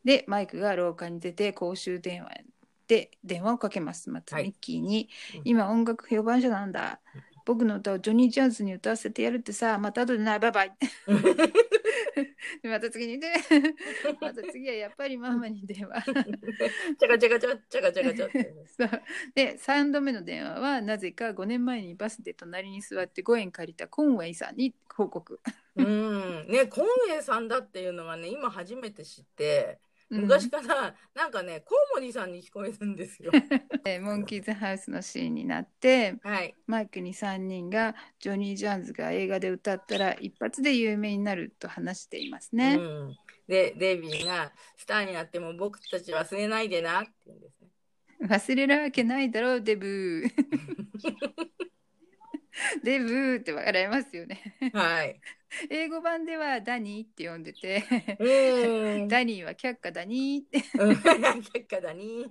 [0.04, 2.30] で、マイクが廊下に出て公衆電話
[2.88, 4.10] で電話をかけます。
[4.10, 7.00] またミッキーに、はい、今音楽評判者なんだ。
[7.46, 10.72] 僕の歌をジョニー・ジャズに歌わせてやるってさ、また後でない、バイバイ。
[12.64, 13.34] また次にね、
[14.20, 16.02] また次はやっぱりママに電話。
[16.02, 18.30] ちゃかちゃかちゃ、ちゃかちゃかちゃ。
[18.78, 19.02] そう
[19.36, 25.40] で、3度目の電話はなぜか5年前にバスで隣に座って5円借りたコンウェイさんに報告。
[25.76, 29.80] うんね、コンウェイさんだっていうのはね、今初めて知って。
[30.10, 33.32] 昔から、なんかね、コウモリさんに聞こえるんですよ。
[34.02, 42.76] モンキーズハウスのシーンになって、はい、マイクに3人がジョニー・ジャーンズが映画で歌ったら一発で有名になると話していますね。
[42.76, 47.70] うん、で、デイビーがスターになっても僕たち忘れないでなって言うんですね。
[48.22, 50.30] 忘れるわけないだろう、デブー。
[52.84, 54.56] デブーって笑いますよね。
[54.74, 55.20] はい。
[55.70, 57.84] 英語版ではダニーって呼んでて、
[59.08, 60.60] ダニーは却下ダニーって。
[60.60, 62.30] 却下ダニー。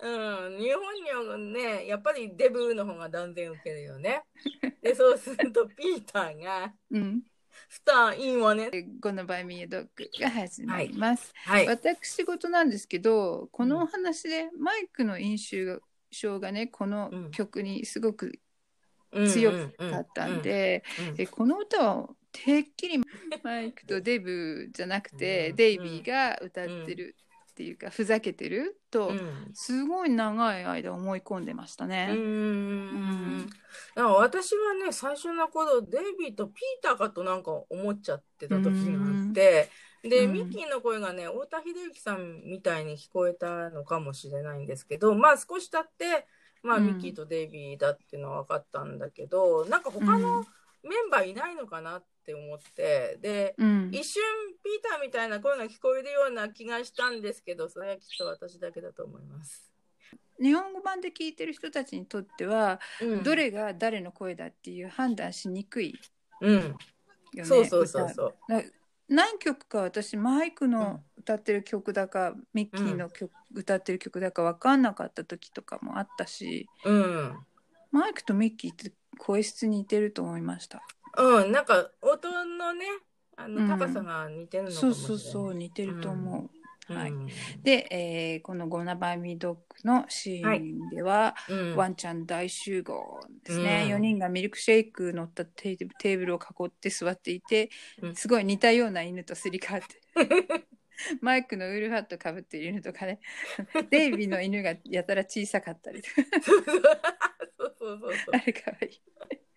[0.00, 4.22] うん、日本にはね、やっぱりデブーの方が断然受けるよね。
[4.82, 7.22] で、そうするとピーターが、うん、
[7.68, 8.70] スターいいわね。
[9.00, 11.32] ゴのバイミードッグが始まります。
[11.44, 15.82] はい、はい、私事なんですけど、このお話でマイクの印象
[16.20, 18.38] 象がね、この曲にすごく
[19.12, 20.84] 強かったんで、
[21.18, 22.98] えこの歌はてっきり
[23.42, 27.16] マイクとデブじゃなくて、デイビーが歌ってる
[27.52, 29.12] っていうかふざけてると、
[29.52, 32.08] すごい長い間思い込んでましたね。
[32.10, 32.18] うんう
[33.38, 33.50] ん
[33.94, 39.70] 私はね最初の頃デイビーとピーターかとなんか思っちゃってた時があって。
[40.02, 46.26] で、ミッキーの声がね、太田秀之さんみたいに聞こえたのかもしれないんですけど、まあ少し経って、
[46.62, 50.44] まあ、ミッキーとデイビーだっていうのは分かったんだけど、なんか他の
[50.84, 54.22] メンバーいないのかなって思って、で、うん、一瞬
[54.62, 59.72] ピーターみたいな声が聞こえるような気がしたんですけど、それはきっと私だけだと思います。
[60.40, 65.94] 日本語版で聞いてる人たちにとっては、うん、どれが誰の声だっていう判断しにくい、
[66.40, 66.76] うん、
[67.34, 68.34] ね、そうそうそうそう。
[69.12, 77.38] 何曲か私マイクの歌ってる曲だか、ミッキーの曲、歌ってる曲だか分かんなかった時とかもあったし、うん。
[77.90, 80.82] マイクとミッキーって声質似てると思いました。
[81.18, 82.86] うん、なんか音のね、
[83.36, 85.18] あうんの高さが似てるのかそうもしれない。
[85.18, 86.50] そうそう似てると思う。
[86.88, 87.10] はい。
[87.10, 87.28] うん。
[87.62, 91.76] で、えーこの「Gonna Buy Me a Dog」のシーンでは、うん。
[91.76, 93.88] ワンちゃん大集合ですね、うん。
[93.90, 97.70] 4人がミルクシェイク乗ったテーブルを囲って座っていて、
[98.02, 98.14] うん。
[98.14, 100.00] すごい似たような犬とすり替わって
[101.20, 103.20] マイクのウールハットかぶっている犬とかね。
[103.90, 106.22] デイビーの犬がやたら小さかったりとか。
[108.32, 109.02] あれかわいい。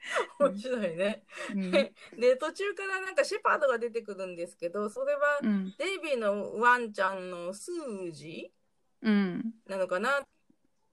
[0.39, 1.23] 面白いね。
[1.53, 1.71] うん。
[2.19, 5.73] で途中からなんかシェパードが出てくるんですけどそれはうん。
[5.77, 8.51] デイビーのワンちゃんのスージ
[9.01, 9.53] うん。
[9.67, 10.23] なのかなっ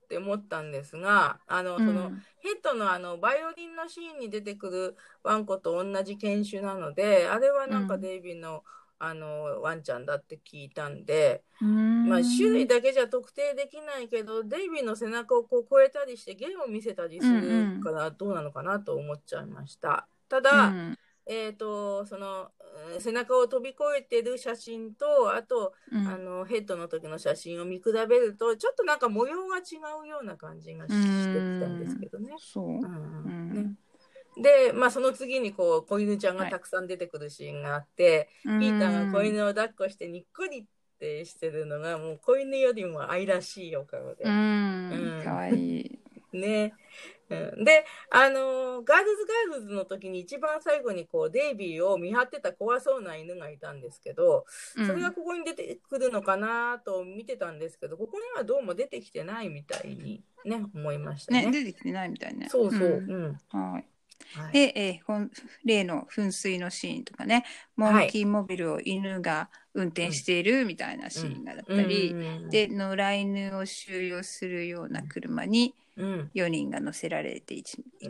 [0.08, 1.86] て思ったんですがあの、うん。
[1.86, 8.00] そのヘッドのあのバイオリンのシーンに出てくるワンコと同じ犬種なのであれはなんかうん。
[8.00, 8.64] デイビーの,、
[9.04, 12.08] あのワンちゃんだって聞いたんで、うん。
[12.08, 20.06] まあ、種類だけじゃ特定できないけどデイビーの背中をこう越えたりして芸を見せたりするからどうなのかなと思っちゃいました。
[20.28, 20.98] ただ、うん。
[21.26, 22.48] えー、とその
[22.94, 26.06] うん背中を飛び越えてる写真とあと、うん。
[26.06, 29.62] あのヘッドの時の写真を見比べるとちょっとなんか模様が違
[30.04, 32.34] うような感じがししてきたんですけどね。
[32.38, 32.82] そう、うん。
[32.82, 33.52] うん。
[33.52, 33.74] ね
[34.36, 40.64] で、まあ、その次にこう子犬ちゃんがたくさん出てくるシーンがあって、ピーターが子犬を抱っこしてにっこりっ
[40.98, 44.24] てしてるのがもう子犬よりも愛らしいお顔で。
[44.24, 45.98] うんうんかわいい。
[46.32, 46.72] ね。
[47.28, 61.46] うんで、あのーガールズガールズの時に一番最後にこうデイビーを見張ってた怖そうな犬がいたんですけど、それがここに出てくるのかなと見てたんですけど、ここにはどうも出てきてないみたいにね、思いましたね。
[61.46, 62.48] ね出てきてないみたいね。
[62.48, 62.80] そうそう。
[62.80, 63.40] ううんん。
[63.50, 63.91] はい。
[64.34, 65.28] はいで、えー
[65.64, 67.44] 例の噴水のシーンとかね、
[67.76, 72.14] モンキーモビルを犬が運転しているみたいなシーンがだったり、う
[72.46, 77.62] んで、野良犬を収容するような車にうん、4人が乗せられてい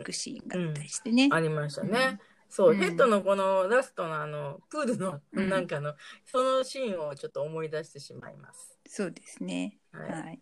[0.03, 1.29] くシーンがあったりしてね。
[1.31, 2.19] ありましたね。
[2.49, 8.77] そう、うんヘッドのこのラストのあの、プールのうんなんかの、そのシーンをちょっと思い出してしまいます。
[8.87, 9.77] そうですね。
[9.91, 10.39] はいはい。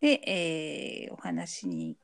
[0.00, 1.96] で、えーお話に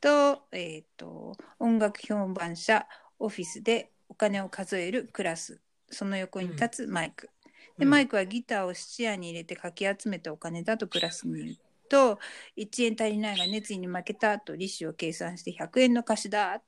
[0.00, 2.86] と、えっ、と、音楽評判者
[3.18, 5.60] オフィスでお金を数えるクラス、
[5.90, 7.30] その横に立つマイク。
[7.78, 11.56] で、マイクはギターを質屋に入れてかき集めたお金だとクラスに言う
[11.88, 12.18] と、
[12.56, 16.54] 1円足りないが熱意に負けたと利子を計算して100円の貸しだ。
[16.54, 16.60] うん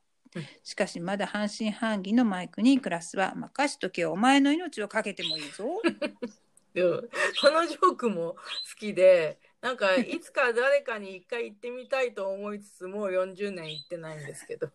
[0.62, 5.82] しかしまだ半信半疑のマイクにクラスは任しとけお前の命をかけてもいいぞ。
[6.72, 7.02] でも
[7.38, 8.36] このジョークも好
[8.78, 14.68] きで、なんかいつか誰かに一回行ってみたいと思いつつ、もう40年行ってないんですけど。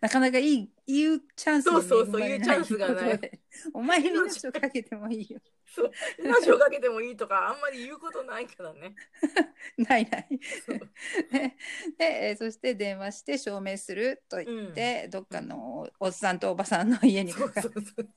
[0.00, 3.40] なかなかいい言うチャンスそうそうそう恵まれ言うチャンスがない
[3.72, 5.40] お前に 命をかけてもいいよ。
[5.74, 8.94] そう命をかけてもいいとか、あんまり言うことないからね。
[9.76, 10.28] ないない。
[11.30, 11.56] で
[11.98, 18.08] でえーそして電話して証明すると言って、どっかのおっさんとおばさんの家にかかるそうそう。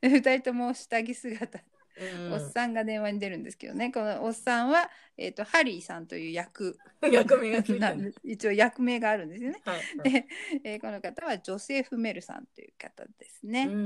[0.00, 1.60] で2人とも下着姿、
[1.96, 7.84] うんおっさんが電話に出るんですけどねこのおっさんは、えー、とハリーさんという役役名がついて。
[8.24, 9.60] 一応役名があるんですよね。
[9.64, 10.26] はいはいで、
[10.64, 13.66] えーこの方はジョセフ・メルさんという方ですね。
[13.66, 13.76] うんう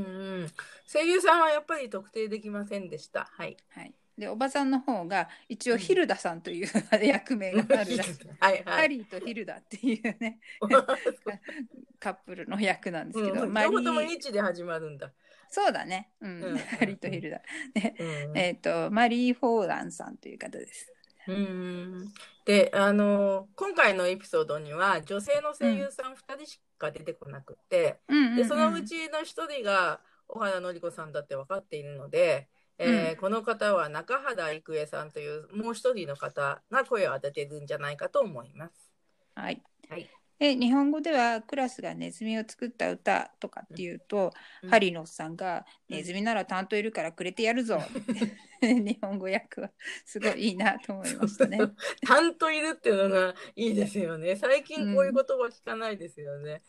[0.44, 0.46] ん、
[0.86, 3.28] 声優さんはやっぱり特定できませんでした。
[3.32, 3.56] はい。
[3.68, 6.68] はい、でおばさんの方が一応ヒルダさんという
[7.02, 8.28] 役名があるらしい。
[8.40, 8.62] はいはい。
[8.64, 10.40] ハリーとヒルダっていうね
[12.00, 15.12] カップルの役なんですけど、う両方ともー H で始まるんだ。
[15.50, 16.42] そうだね、うん。
[16.42, 16.58] うん。
[16.58, 17.40] ハリーとヒルダ、
[17.74, 18.38] でうん。
[18.38, 20.92] えっ、とマリー・フォーランさんという方です。
[21.26, 22.12] うん。
[22.44, 28.36] で、あの今回のエピソードには女性の声優さん2人しか出てこなくて、うん。
[28.36, 33.16] でそのうちの1人が小原紀子さんだって分かっているので、えーうん。
[33.16, 38.92] この方は中原郁恵さんというもう一人の方が声を当ててるんじゃないかと思います。
[39.34, 39.62] はい。
[39.88, 48.36] はいで日本語ではクラスがネズミを作った歌とかっていうと、うんハリーのおっさんが「うんネズミなら担当いるからくれてやるぞ」って
[48.74, 49.70] 日本語訳は
[50.04, 51.58] すごいいいなと思いましたね。
[52.06, 54.36] 担当いるっていうのがいいですよね。
[54.36, 56.62] 最近こういう言葉聞かないですよね。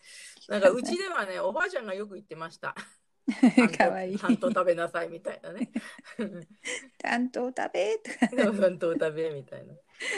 [0.48, 2.76] なんかうちではね、おばあちゃんがよく言ってました。
[3.78, 4.18] かわいい。
[4.18, 5.72] 担当食べなさいみたいなね。
[6.98, 9.74] 担当食べとか担当食べみたいな。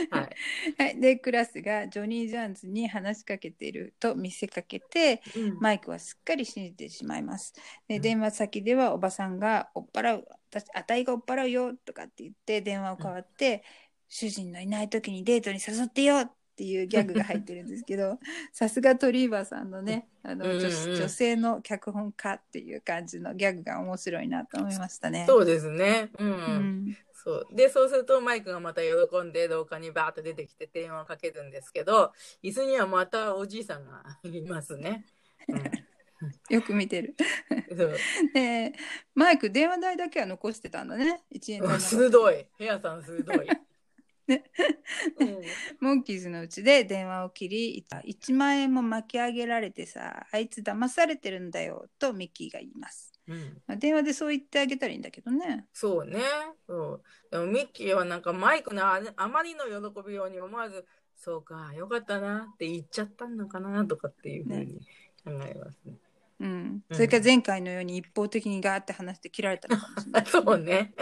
[0.09, 0.35] はい。
[0.77, 7.53] はい、でクラスがジョニー・ジャーンズに話しかけていると見せかけてうんマイクはすっかり信じてしまいます。
[7.87, 13.63] でうん電話先ではおばさんが「追っ払う私あたいが追っ払うよ」とかって言って電話を代わって、
[14.11, 18.19] 主人のいない時にデートに誘ってよっていうギャグが入ってるんですけど
[18.51, 25.25] さすがトリーバーさんのねあの、うんうん女女性の脚本家っていう感じのギャグが面白いなと思いましたね。
[25.27, 26.09] そうですね。
[26.19, 26.29] うん。
[26.29, 27.47] うんそう。
[27.51, 32.13] で、そうするとマイクがまた喜んで廊下にバーッと出てきて電話をかけるんですけど、
[32.43, 35.05] 椅子にはまたおじいさんがいますね。
[36.49, 37.15] よく見てる。
[38.33, 38.73] で
[39.15, 42.47] マイク電話代だけは残してたんだね1円鋭い。
[42.57, 43.47] ヘアさん鋭い。
[44.27, 44.43] ね
[45.19, 45.41] うん
[45.79, 56.19] モンキーズのうちで電話を切り1万円も巻き上げられてさあいつ騙されてるんだよとミッキーが言います、うんまあ、電話でそう言ってあげたらいいんだけどねそうね。
[56.67, 57.03] そう。
[57.31, 64.79] でもミッキーはなんかマイクのああまりの喜びように思わず、そうか、よかったなって言っちゃったのかなとかっていうふうに
[65.23, 65.93] 考えますね。
[66.39, 70.93] うん、うんそれから前回のように一方的にガーって話して切られたのかもしれない そうね。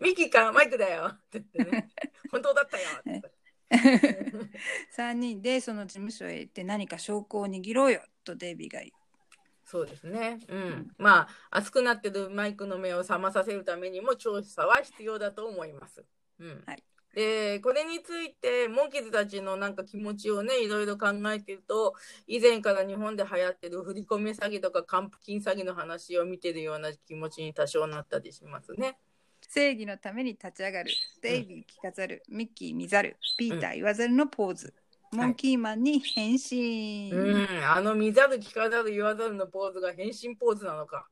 [0.00, 1.90] ミッキーか、マイクだよって言ってね。
[2.30, 3.32] 本当だったよって。
[4.96, 8.92] 3人でその事務所へ行って何か証拠を握ろうよとデイビーが言う
[9.74, 10.38] そうですね。
[10.48, 10.86] うん。
[10.98, 16.04] まあ、熱くなってるマイクの目を覚まさせるためにも調査は必要だと思います。
[16.38, 16.62] うん。
[16.64, 21.94] はいで、これについて、モンキーズたちのなんか気持ちをね、いろいろ考えてると、
[22.26, 28.98] 以前から日本で流行ってる振り込め詐欺とか還付金詐欺の話を見てるような気持ちに多少なったりしますね。
[29.48, 30.90] 正義のために立ち上がる
[31.22, 34.74] デイビー着飾るミッキー見ざるピーター言わざるのポーズ、
[35.14, 37.64] モンキーマンに変身、うん。
[37.64, 41.08] あの見ざる聞かざる言わざるのポーズが変身ポーズなのか。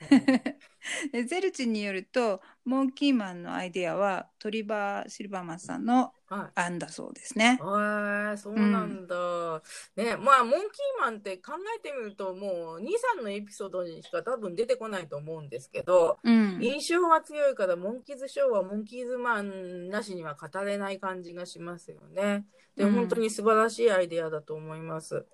[1.12, 6.60] でゼルチンによるとモンキーマンのアイデアはトリバー・シルバーマンさんのはい。
[6.60, 7.58] 案だそうですね。
[7.58, 9.62] へえそうなんだ。
[9.96, 12.84] ね、まあ、モンキーマンって考えてみると、もう、2、
[13.18, 22.44] 3のエピソードにしか多分出てこないと思うんですけど、うん、印象が強いから、モンキーズショーはモンキーズマンなしには語れない感じがしますよね。
[22.76, 25.24] で、うん本当に素晴らしいアイデアだと思います。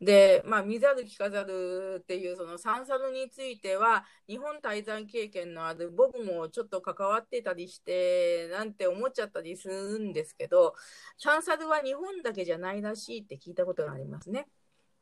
[0.00, 10.74] で、まあ、見ざる聞かざるっていうそのサンサルについては、日本滞在経験のある僕もちょっと関わってたりして、なんて思っちゃったりするんですけど、
[11.18, 14.48] サンサルは日本だけじゃないらしいって聞いたことがありますね。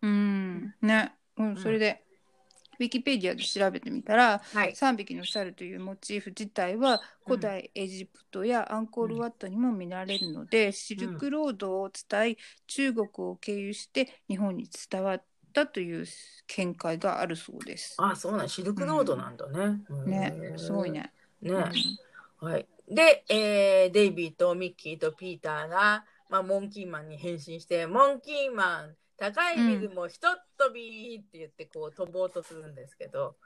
[0.02, 2.04] うん、ね、うん、それで、
[2.78, 4.74] ウィキペディアで調べてみたらはい。
[4.74, 16.06] 3匹の猿というモチーフ自体は古代エジプトやアンコールワットにも見られるので、シルクロードを伝い中国を経由して日本に伝わったという
[16.46, 17.96] 見解があるそうです。
[17.98, 19.80] あ、そうなん、シルクロードなんだね。
[20.06, 20.90] ねへ、ーすごい。
[20.90, 21.12] ね。
[21.42, 21.52] ね。
[21.52, 21.72] うん
[22.40, 22.66] はい。
[22.88, 33.36] で、えーデイビーとミッキーとピーターが、まあ、モンキーマンに変身して、モンキーマン、高いビルもひとっ飛びって言って、こう飛ぼうとするんですけど、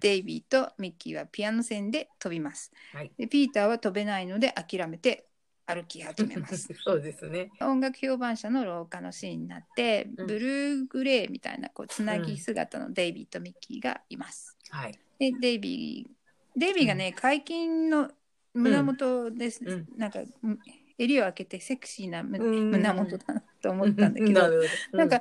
[0.00, 2.72] デイビーとミッキーはピアノ線で飛びます。
[2.92, 3.12] はい。
[3.16, 5.26] でピーターは飛べないので諦めて
[5.66, 6.68] 歩き始めます。
[6.82, 7.52] そうですね。
[7.60, 14.56] 音楽評判者の廊下のシーンになって、うんブルーグレーみたいなこうつなぎ姿のデイビーとミッキーがいます。
[14.70, 14.98] はい。
[15.18, 16.20] でデイビー
[16.58, 18.10] デイビーがね、解禁の
[18.54, 20.58] 胸元です、うんなんかうん
[21.02, 24.98] 襟を開けてセクシーな胸元だなと思ったんだけど、なるほど。
[24.98, 25.20] なんか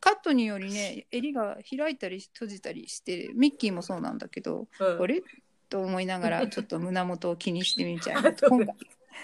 [0.00, 5.22] カットによりね襟が開いたり閉じたりしてミッキーもそうなんだけど、うん、あれ？
[5.68, 8.36] と思いながら ちょっと胸元を気にしてみちゃ う。
[8.48, 8.76] 今回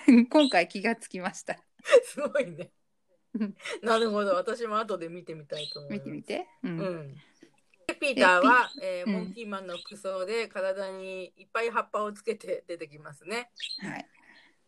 [0.28, 1.58] 今回気がつきました。
[2.04, 2.70] すごいね。
[3.38, 3.56] うん。
[3.82, 4.34] なるほど。
[4.34, 6.10] 私も後で見てみたいと思います。
[6.10, 6.78] 見てみて、うん。
[6.78, 7.14] うん。
[7.86, 9.12] でピーターは、えーうん。
[9.12, 13.50] モンキーマンの服装で体にいっぱい葉っぱをつけて出てきますね。
[13.80, 14.06] はい、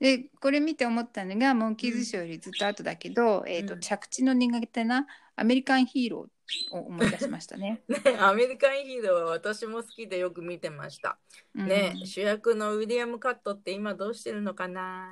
[0.01, 7.83] でこれ見て思ったのがモンキーズショーよりずっと後だけど、えーとうん着地の苦手なアメリカンヒーローを思い出しましたね。
[7.89, 11.19] ね、アメリカンヒーローは私も好きでよく見てました。
[11.55, 15.09] ね、うん主役のウィリアム・カットって今どうしてるのかな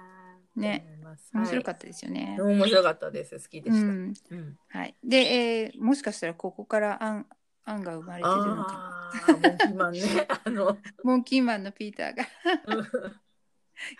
[0.57, 0.99] ね
[1.33, 2.35] 面白かっったですよね。
[2.39, 2.45] た。
[2.45, 3.39] 面白かったです。
[3.39, 3.87] 好きでした。
[3.87, 7.27] うんうんはい、で、えーもしかしたらここから案
[7.65, 10.29] 案が生まれてるのかモンキーマンね。
[10.45, 12.25] あの、 モンキーマンのピーターが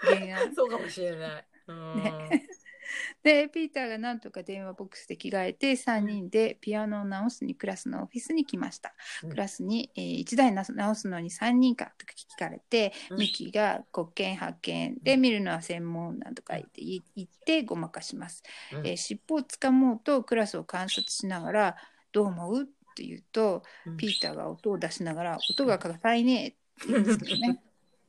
[0.01, 0.55] 原案。
[0.57, 1.47] そうかもしれない。
[1.69, 2.03] うん。
[2.03, 2.49] ね
[3.23, 9.31] でピーターがなんとか電話ボックスで着替えて3人でピアノを直すにクラスのオフィスに来ました、うん。
[9.31, 13.19] クラスに、え1台な直すのに3人かとか聞かれて、うん。
[13.19, 18.87] ミキが国権発見で見るのは専門なんとか言って言言ってごまかします、うん。
[18.87, 21.77] えー尻尾をつかもうとクラスを観察しながら
[22.13, 22.63] どう思う？
[22.63, 22.65] っ
[22.95, 23.97] て言うとうん。
[23.97, 26.57] ピーターが音を出しながら音が硬いねって
[26.89, 27.61] 言うんですけどね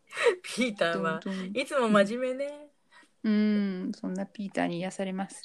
[0.43, 2.67] ピーターはどんどんいつも真面目ね。
[3.23, 3.91] うん。
[3.93, 5.41] そんなピーターに癒されます。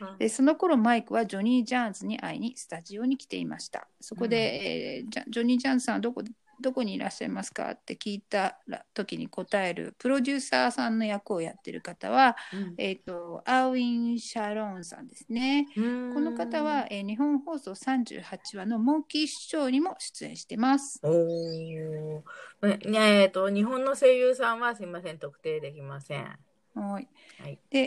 [0.00, 0.18] うん。
[0.18, 3.88] でその頃マイクはジョニー・ジャーンズに会いにスタジオに来ていました。
[4.00, 6.22] そこで、えージャジョニー・ジャーンズさんはどこ
[6.60, 7.72] どこにいらっしゃいますか？
[7.72, 8.58] って聞いた
[8.94, 15.66] 時に答えるプロデューサーさんの役をやってる方は、うん、えっ、ー、とアーウィン・シャローンさんですね。
[15.74, 15.80] こ
[16.20, 21.00] の方は、えー、日本放送38話のモンキーショーにも出演してます。
[21.02, 22.22] お
[22.62, 26.38] えっ、ー、と日本の声優さんはすみません特定できません。
[26.80, 27.08] はい。
[27.40, 27.78] はい、で、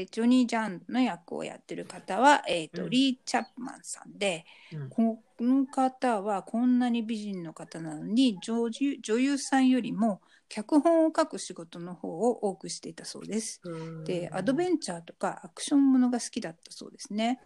[0.00, 13.60] えー、ジョニー・ジャンの役をやってる方は、えーと、うん、リー・チャップマンさんで、うん、この方はこんなに美人の方なのに女女優さんよりも脚本を書く仕事の方を多くしていたそうです。
[14.04, 17.40] でアドベンチャーとかアクションものが好きだったそうですね。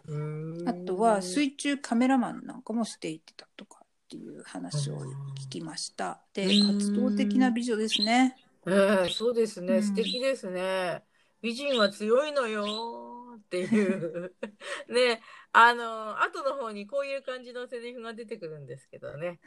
[0.65, 4.99] あとは水中カメラマンなんかもしていてたとかっていう話を
[5.45, 6.21] 聞きました。
[6.33, 8.37] で活動的な美女ですね。
[8.65, 11.03] えー、そうですね、素敵ですね。
[11.41, 14.35] 美人は強いのよっていう。
[14.87, 15.21] ね
[15.55, 19.39] あの後の方にこういう感じのセリフが出てくるんですけどね。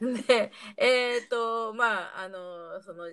[0.00, 3.08] うん、 でえっ、ー、とまああのその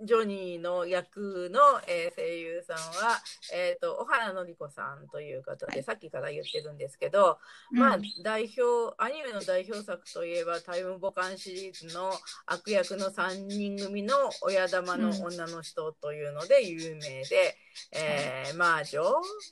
[0.00, 3.20] ジョニーの役の、えー、声優さんは、
[3.52, 7.40] えーと、小原紀子さんという方で、はい、さっきから言ってるんですけど、
[7.72, 12.12] まあ代表アニメの代表作といえば「タイムボカン」シリーズの
[12.46, 17.56] 悪役の3人組の親玉の女の人というので有名で。
[17.92, 19.02] えー、魔女、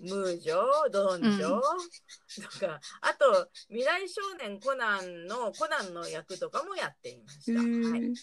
[0.00, 7.60] ムージョ、ドンジョ、とか、あと、未来少年コナンのコナンの役とかもやっていました。
[7.60, 8.14] はい。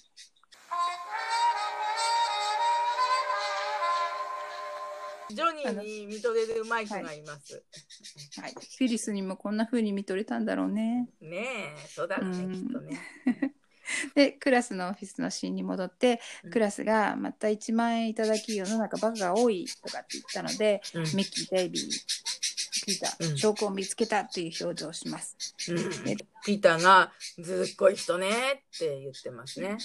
[5.33, 7.63] ジョニーに見とれるマイクがいます。
[8.39, 11.09] はい、はい、フィリスにもこんな風に見とれたんだろうね。
[11.21, 12.99] ねえ、そうだろうね、きっとね。
[14.15, 16.21] でクラスのオフィスのシーンに戻って、
[16.51, 22.52] クラスがまた1万円いただき世の中バカが多いとかって言ったので、うん、ミッキー・デイビー
[22.85, 25.55] ピーター、証拠を見つけたっていう表情をします。
[25.69, 25.77] うん、
[26.43, 27.11] ピーターが
[27.41, 28.31] ずっこい人ねっ
[28.77, 29.77] て言ってますね。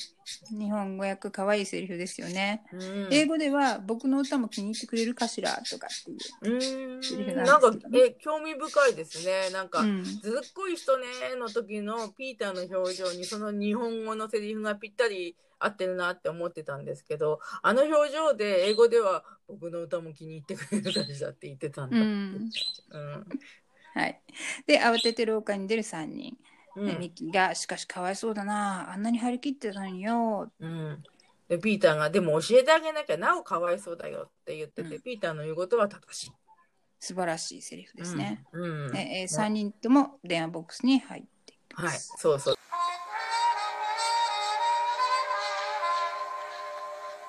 [0.51, 6.11] 日本語訳かわいいセリフですよね、うん、英語では僕の歌も気に入ってくれるかしらとかって
[6.51, 7.03] いう。
[7.03, 9.51] セリフなんなんかえ興味深いですね。
[9.51, 11.07] なんか、うん、ずっこい人ね
[11.39, 22.07] の時のピーターの表情にその日本語のセリフがぴったり合ってるなって思ってたんですけどあの表情で英語では僕の歌も気に入ってくれる感じだって言ってたんだって。
[22.07, 22.51] うん、
[23.95, 24.21] はい、
[24.67, 26.37] で慌てて廊下に出る3人。
[26.77, 31.03] うん、ミキが「しかしかわいそうだなあんなに張り切ってたのによ」うん、
[31.49, 36.33] でピーターが「でも教えてあげなきゃなおかわいそうだよ」って言ってて、うん、ピーターの言うことは正しい。
[37.01, 38.45] 素晴らしいセリフですね。
[38.53, 42.13] うんうん、えー、3人とも電話ボックスに入っています。
[42.13, 42.59] はい、そうそう。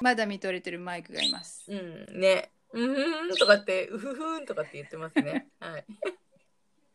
[0.02, 1.66] まだ見とれてるマイクがいます。
[1.68, 2.52] うん、ね。
[2.72, 5.48] うんふんとかって、うふふんとかって言ってますね。
[5.60, 5.86] はい。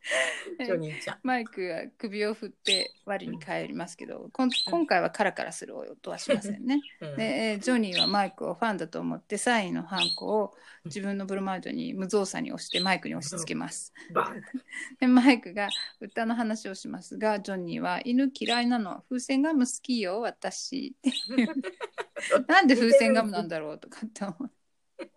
[0.63, 1.19] ジョニーちゃん。
[1.23, 6.81] マイクが首を振って我に返りますけど、こん今回はカラカラする音はしませんね。
[7.01, 10.53] うん、でジョニーはマイクをファンだと思ってサインのハンコを
[10.85, 13.93] 自分のブロマイドに無造作に押してマイクに押し付けます。
[14.99, 20.95] でマイクが歌の話をしますがジョニーは犬嫌いなの風船ガム好きよ私。
[22.47, 24.51] なんで風船ガムなんだろうとかって思う。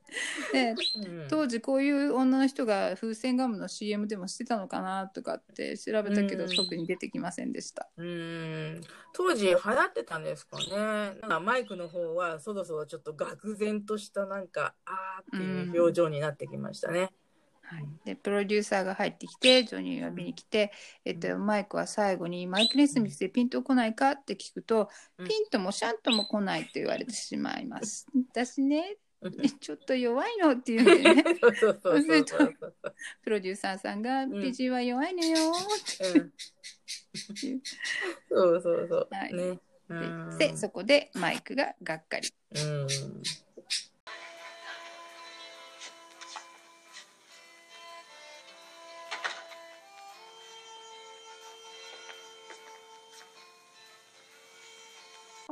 [0.53, 0.75] で、
[1.29, 7.89] 当時こういう女の人が風船ガムの CM でもしてたのかなとかって調べたけど、特に出てきませんでした。
[7.97, 8.81] うん。
[9.13, 10.67] 当時流行ってたんですかね。
[10.77, 17.11] なんかマイクの方はそろそろちょっと愕然としたなんかあーっていう表情になってきましたね。
[17.69, 20.73] はい、でプロデューサーが入ってきてジョニーが見に来て、
[21.05, 24.89] えっと、マイクは最後に「マイク・ネスミスでピンと来ないか?」って聞くと、
[25.19, 28.07] ピンともシャンとも来ないと言われてしまいます。
[28.33, 28.97] 私ね
[29.61, 31.23] ちょっと弱いのっていうんでね。
[31.23, 31.31] プ
[33.31, 35.53] ロデューサーさんが、美人は弱いのよっ
[35.99, 36.05] て。
[38.29, 39.09] そうそうそう。
[39.11, 39.59] はい、ね、
[40.39, 42.33] で、そこでマイクががっかり。
[42.55, 42.87] うん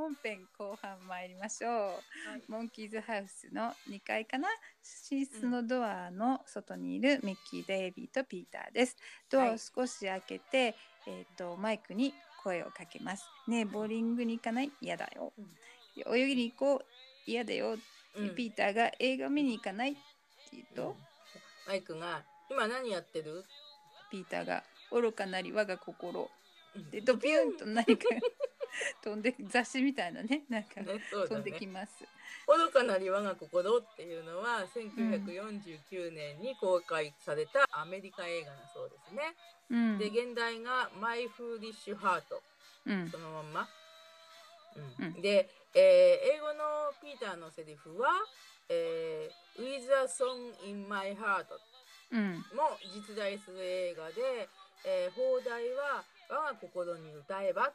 [0.06, 4.48] 本編後半参りましょう、はい、モンキーズハウスの2階かな？
[5.10, 8.96] 寝室のドアの外にいるミッキー・デイビーとピーターです。
[9.28, 10.74] ドアを少し開けて、はい、
[11.08, 13.24] えーと、マイクに声をかけます。
[13.48, 14.70] ねボーリングに行かない？
[14.80, 15.32] 嫌だよ、
[16.06, 16.84] うん、泳ぎに行こう？
[17.28, 17.76] 嫌だよ、
[18.16, 19.90] うん、ピーターが映画見に行かない？
[19.90, 20.00] って
[20.52, 20.94] 言うと、うん、
[21.66, 23.42] マイクが今何やってる？
[24.12, 26.30] ピーターが愚かなり我が心。
[26.92, 28.04] でドビューンと何か
[29.02, 32.04] 飛んで雑誌みたいなね なんか、ねね、飛んできます。
[32.46, 39.34] 愚かなり我が心っていうのは1949年に公開されたアメリカ映画だそうですね。
[39.70, 42.42] うん、で現代がマイ・フーリッシュ・ハート、
[42.86, 43.68] うん、そのまんま。
[45.00, 48.10] うん、で、えー、英語のピーターのセリフは
[48.68, 51.46] 「えー、With a Song in My Heart」
[52.54, 54.48] も実在する映画で、
[54.84, 57.72] えー、放題は「我が心に歌えば」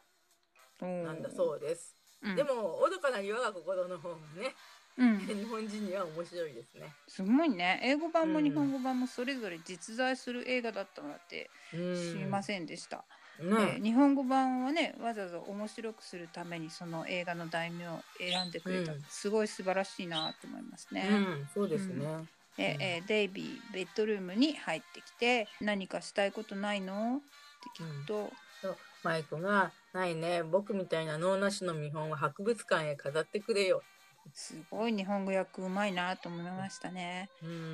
[0.86, 1.96] なんだそうです。
[2.36, 4.54] でも「愚かなり我が心」の方がね
[4.98, 6.94] うん、 日本人には面白いですね。
[7.08, 7.80] すごいね。
[7.82, 13.04] 英語版も日本語版もそれぞれ実在する映画だったのって知りませんでした。
[13.40, 21.08] うん、えー、日本語版はねわざわざ面白くするためにその映画の題名を選んでくれた、うん、すごい素晴らしいなと思いますね。
[21.10, 22.26] うん、そうですね。
[22.58, 27.22] ええー、デイビーベッドルームに入ってきて何かしたいことないの？
[27.22, 28.32] って聞くと、
[29.02, 33.82] マイクが「ないね僕みたいな脳なしの見本は博物館へ飾ってくれよ」
[34.32, 37.28] すごい日本語訳うまいなと思いましたね。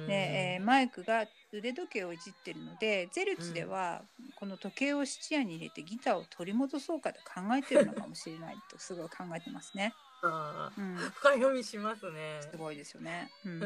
[0.06, 4.02] で、えー、マイクが腕時計をいじってるのでゼルツでは
[4.34, 9.94] この時計を質屋に入れてギターを取り戻そうかと考えてるのかもしれないとすごい考えてますね。
[10.22, 12.40] あうん、深読みしますね。
[12.40, 13.30] すごいですよね。
[13.44, 13.62] うん、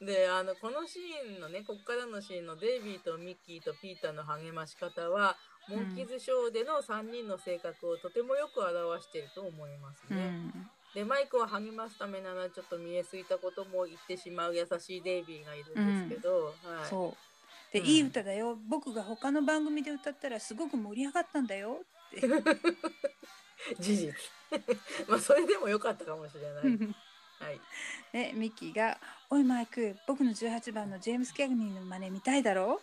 [0.00, 5.36] うん、であのこのシーンのねこっからのシーンのデイビーとミッキーとピーターの励まし方は
[5.68, 10.16] モンキーズショーでの3人の性格をとてもよく表していると思いますね。
[10.16, 10.70] うん。
[10.94, 16.44] でマイクを励ますためならちょっと見えすぎたことも言ってしまう優しいデイビーがいるんですけど、うん、
[16.76, 17.72] はい、そう。
[17.72, 18.58] で、うん、いい歌だよ。
[18.68, 21.78] 僕が他の番組で歌ったらすごく盛り上がったんだよ
[22.16, 22.20] って。
[23.78, 24.12] 事実。
[25.08, 26.88] まあそれでもよかったかもしれない。
[27.42, 27.60] はい、
[28.12, 32.80] でミッキーが「おいマイク僕の18番のジェームス・キャグニーの真似見たいだろ?」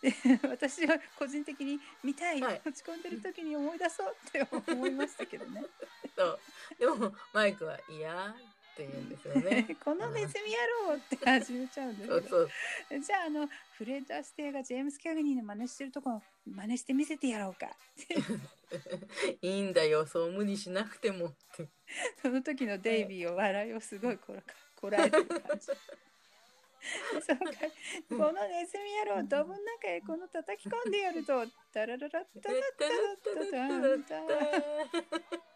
[0.00, 0.14] で
[0.48, 5.64] 私は個人的に見たい、はい、落ち込んでる時に思い出そうって思いましたけどね。
[6.16, 6.40] そう
[6.78, 9.76] でもマイクは「嫌」って言うんですよね。
[9.84, 12.38] このネズミ野郎って始めちゃうんですそうそ
[12.96, 17.70] うじゃああのフレッド・アステアがジェームス・キャグニーの真似してるとこ真似して見せてやろうか。
[19.42, 21.34] いいんだよそう無理しなくても
[22.22, 24.42] その時のデイビーを笑いをすごいこら
[24.76, 25.66] こらえてる感じ。
[27.20, 27.44] そうか。
[28.08, 35.40] このネズミ野郎ドブの中へこの叩き込んでやるとタラララッタラッタラッタラッタ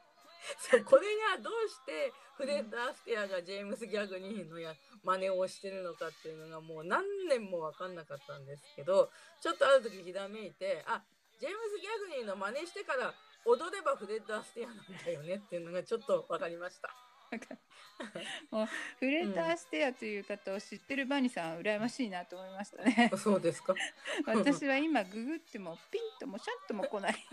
[0.59, 1.07] そうこれ
[1.37, 9.11] がどうしてフレッド・アステアがジェームス・ギャグニーのや真似をしてるのかっていうのがもう何年も分かんなかったんですけど
[9.41, 11.03] ちょっとある時ひらめいてあ
[11.41, 13.14] ジェームス・ギャグニーの真似してから
[13.47, 16.91] 踊ればフレッド・アステアなんだよねっていうのがちょっと分かりました。
[18.51, 18.66] もう
[18.99, 23.11] フレーターステアという方を知ってるバニさんは羨ましいなと思いましたね。
[23.16, 23.74] そうですか。
[24.26, 27.14] 私は今ググってもピンともシャッとも来ない。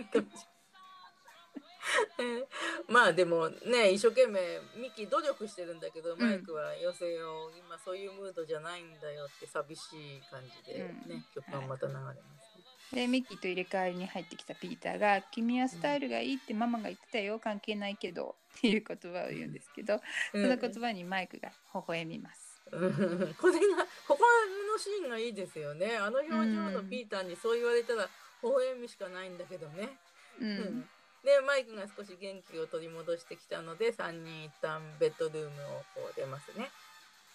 [2.88, 4.40] まあでもね一生懸命
[4.76, 12.24] ミキ努力してるんだけど、うん、マイクは寄せよう今そういうムードじゃないんだよって寂しい感じでね、うん、曲がまた流れます、ね、
[12.94, 17.40] でミッキーと入れ替わりに入ってきたピーターが「君はスタイルがいいってママが言ってたよ。
[17.40, 22.62] 関係ないけど」っていう言葉を言うんですけど、その言葉にマイクが微笑みます。
[22.70, 22.98] これが
[24.08, 24.20] ここ
[24.72, 25.98] のシーンがいいですよね。
[25.98, 28.10] あの表情のピーターにそう言われたら
[28.44, 29.90] 微笑みしかないんだけどね。
[30.40, 30.82] うん、
[31.24, 36.70] でマイクが少し元気を取り戻してきたので3人一旦ベッドルームをこう出ますね。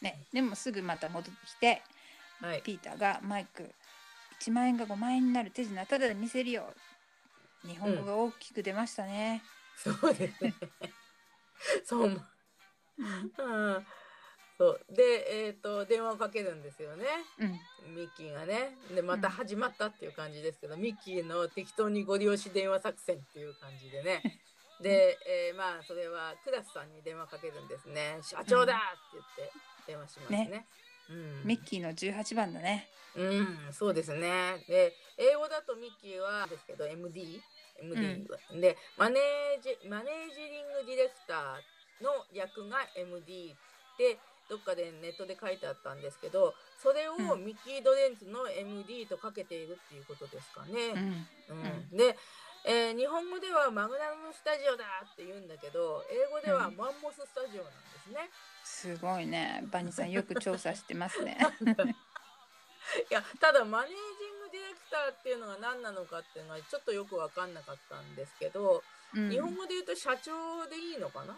[0.00, 1.82] ねでもすぐまた戻ってきて、
[2.40, 3.70] はい、ピーターがマイク
[4.40, 5.50] 1万円が5万円になる。
[5.50, 5.86] 手品。
[5.86, 6.72] ただで見せるよ。
[7.66, 9.42] 日本語が大きく出ましたね、
[9.86, 10.54] うん、そうですね。
[11.84, 12.08] そう、う。
[12.08, 12.22] ん、
[14.58, 14.80] そう。
[14.90, 17.04] でえっ、ー、と電話をかけるんですよね、
[17.38, 18.76] うん、ミッキーがね。
[18.94, 24.22] でまた始まったっていう感じですけど、ミッキーの適当にご利用し電話作戦っていう感じでね。
[24.80, 28.18] で、えー、まあそれはクラスさんに電話かけるんですね。
[28.22, 28.78] 社長だっ
[29.10, 29.52] て言って
[29.86, 30.46] 電話しますね。
[30.46, 30.66] ね
[31.10, 32.88] うん、ミッキーの18番だね。
[33.16, 34.64] うん、そうですね。
[34.68, 37.40] で、英語だとミッキーはですけど、MD、
[37.80, 50.92] MD、うん、でマネージ、マネージリングディレクターの役が MD ってどっかでネットで書いてあったんですけど、それをミッキー・ドレンツの MD とかけているっていうことですかね。
[51.50, 52.16] うん、うん、で、
[52.66, 58.30] えー、日本語ではマグナムスタジオだって言うんだけど、英語ではマンモススタジオなんですね。
[58.66, 59.64] すごいね。
[59.70, 61.38] バニさんよく調査してますね。
[63.10, 63.98] いやただマネージン
[64.42, 68.82] グディレクターっていうのが何なのかっていうのはちょっとよく分かんなかったんですけど、
[69.14, 71.36] うん、日本語で言うと社長でいいのかな？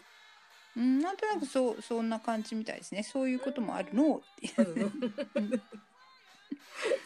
[0.77, 3.03] うん、なんとなくそうそんな感じみたいですね。
[3.03, 4.17] そういうこともあるの？
[4.17, 4.47] って。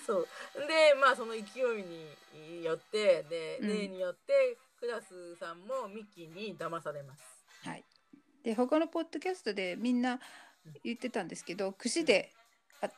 [0.05, 0.27] そう
[0.67, 7.23] でまあその勢いによってで、例によってクラスさんもミッキーに騙されます。
[7.67, 7.83] はい、
[8.43, 10.19] で他のポッドキャストでみんな
[10.83, 12.31] 言ってたんですけど串で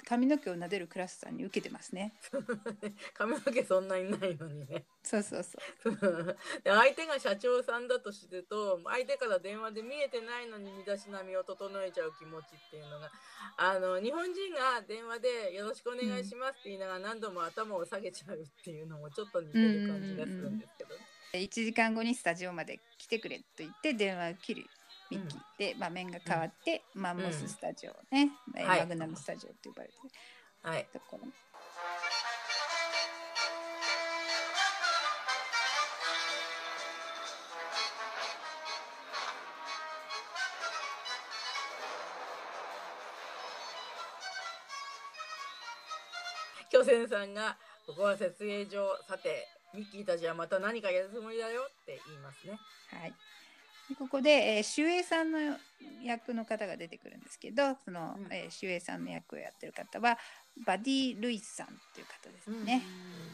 [0.08, 2.14] 髪の毛を撫でるクラスさんに受けてますね。
[3.14, 4.86] 髪の毛そんなにないのにね。
[5.04, 5.60] そうそうそ
[5.92, 5.94] う。
[6.64, 13.12] で相手が社長さんだとすると相手から電話で見えてないのに身だしなみを整えちゃう気持ちっていうのが
[13.58, 20.96] あの日本人が電話で「よろしくお願いします」って言いながら何度も頭を下げちゃうっていうのもちょっと似てる感じがするんですけど、
[21.34, 24.66] 1時間後にスタジオまで来てくれと言って電話を切る
[25.12, 28.80] ミッキーで場面が変わって、マンモススタジオね、えーはい。
[28.82, 30.10] マグナムスタジオって呼ばれてる。
[30.64, 30.88] はい。
[30.92, 31.28] ところ
[46.72, 47.56] 巨泉さんが
[47.88, 52.60] 「ここは設営場さてミッキーたちはまた何かやるつもりだよ」って言いますね。
[52.92, 53.12] はい。
[53.12, 53.16] で
[53.94, 55.40] ここで、えー、守衛さんの
[56.04, 58.34] 役の方が出てくるんですけどその、うん。
[58.34, 60.18] えー守衛さんの役をやってる方は
[60.66, 62.82] バディ・ルイスさんっていう方ですね。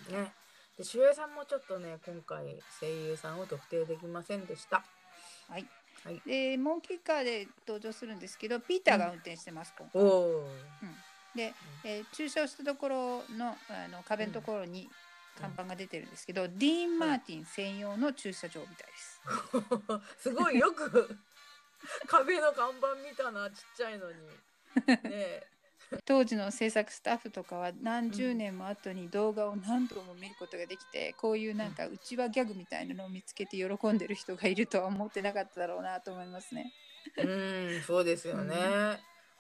[0.10, 0.34] うんね。
[0.78, 4.84] で守衛さんもちょっとね今回声優さんを特定できませんでした。
[5.50, 5.66] はい。
[6.04, 6.22] はい。
[6.26, 10.02] でモンキーカーで登場するんですけどピーターが運転してます、今回。
[10.02, 10.50] おお。
[11.36, 11.54] で、
[11.86, 14.90] えー駐車をしたところのあの壁のところに
[15.40, 19.22] 看板が出てるんですけど、ディーン・マーティン専用の駐車場みたいです。
[20.30, 21.18] すごいよく
[22.08, 24.18] 壁の看板見たなちっちゃいのに。
[24.88, 25.48] ねえ
[26.06, 36.72] 当時の制作スタッフとかは何十年も後に動画を何度も見ることができて、こういうなんかうちわギャグみたいなのを見つけて喜んでる人がいるとは思ってなかっただろうなと思いますね。
[37.18, 38.56] うんそうですよね。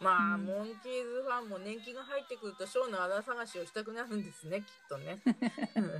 [0.01, 5.21] うんまあ、うんモンキーズファンも年季が入ってくるとショーの穴探しをしたくなるんですね きっとね。
[5.75, 5.99] うん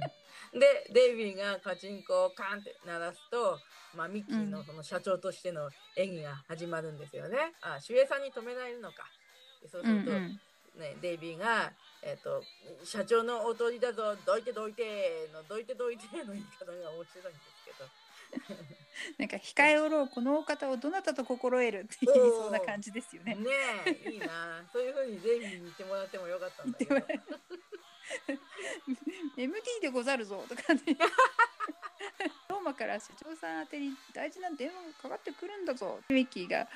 [0.59, 3.57] でデイビーがカチンコをカンって鳴らすと、
[3.95, 7.53] まあ、ミッキーのその社長としての演技が始まるんですよね。
[7.61, 9.07] あ守衛さんに止められるのか。
[9.61, 10.41] でそうすると、うんうん
[10.75, 11.71] ね、デイビーが、
[12.01, 12.43] えっと
[12.83, 18.00] 社長のお通りだぞどいてどいてのどいてどいての言い方が面白いんですけど。
[19.17, 23.35] なんか控えおろうこのお方をどなたと心得るって言いそうな感じですよね。
[23.35, 23.49] ね
[23.85, 24.63] えいいな。
[24.71, 26.95] そういうふうにデイビーに言ってもらってもよかったんだけど。
[29.37, 30.81] MD でござるぞとかね。
[32.49, 36.01] ローマから社長さん宛てに大事な電話がかかってくるんだぞ。
[36.09, 36.67] ミッキーが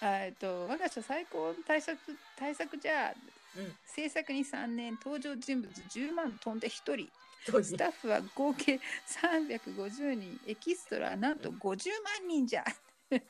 [0.00, 1.98] あえっと我が社最高の対策
[2.36, 3.14] 対策じゃ
[3.56, 3.76] うん。
[3.84, 7.10] 制作に3年登場人物10万飛んで1人
[7.44, 12.64] スタッフは合計350人エキストラなんと50万人じゃ。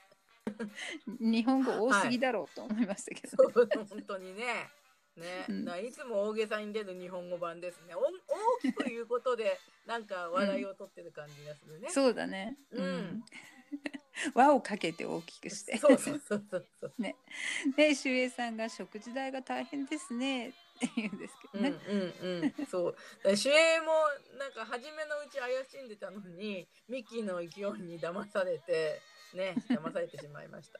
[1.20, 4.68] 日本語多すぎだろうと思いましたけど、そう本当にね。
[5.16, 5.86] ね、うん。
[5.86, 7.94] いつも大げさに出る日本語版ですね。
[7.94, 8.12] お大
[8.60, 12.56] きく言うことでなんか笑いを取ってる感じがするね、そうだね。
[12.70, 13.24] うん。
[14.34, 15.76] 輪をかけて大きくして。
[15.78, 16.92] そうそうそうそうそう。
[16.98, 17.14] で、
[18.04, 20.52] 守衛さんが食事代が大変ですね
[20.86, 21.76] って言うんですけうんどね。
[21.88, 23.92] うんうんそうだから主演も
[24.38, 29.00] なんか初めのうち怪しんでたのにミッキーの勢いに騙されて
[29.34, 30.78] ね騙されてしまいました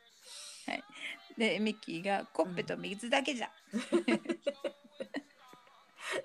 [1.37, 3.51] で、ミッキーがコッペと水だけじゃ。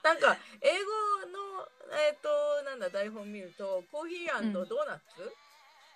[0.03, 0.91] なんか英語
[1.27, 1.65] の
[1.97, 5.33] えっ、となんだ台本見るとコーヒードーナツ、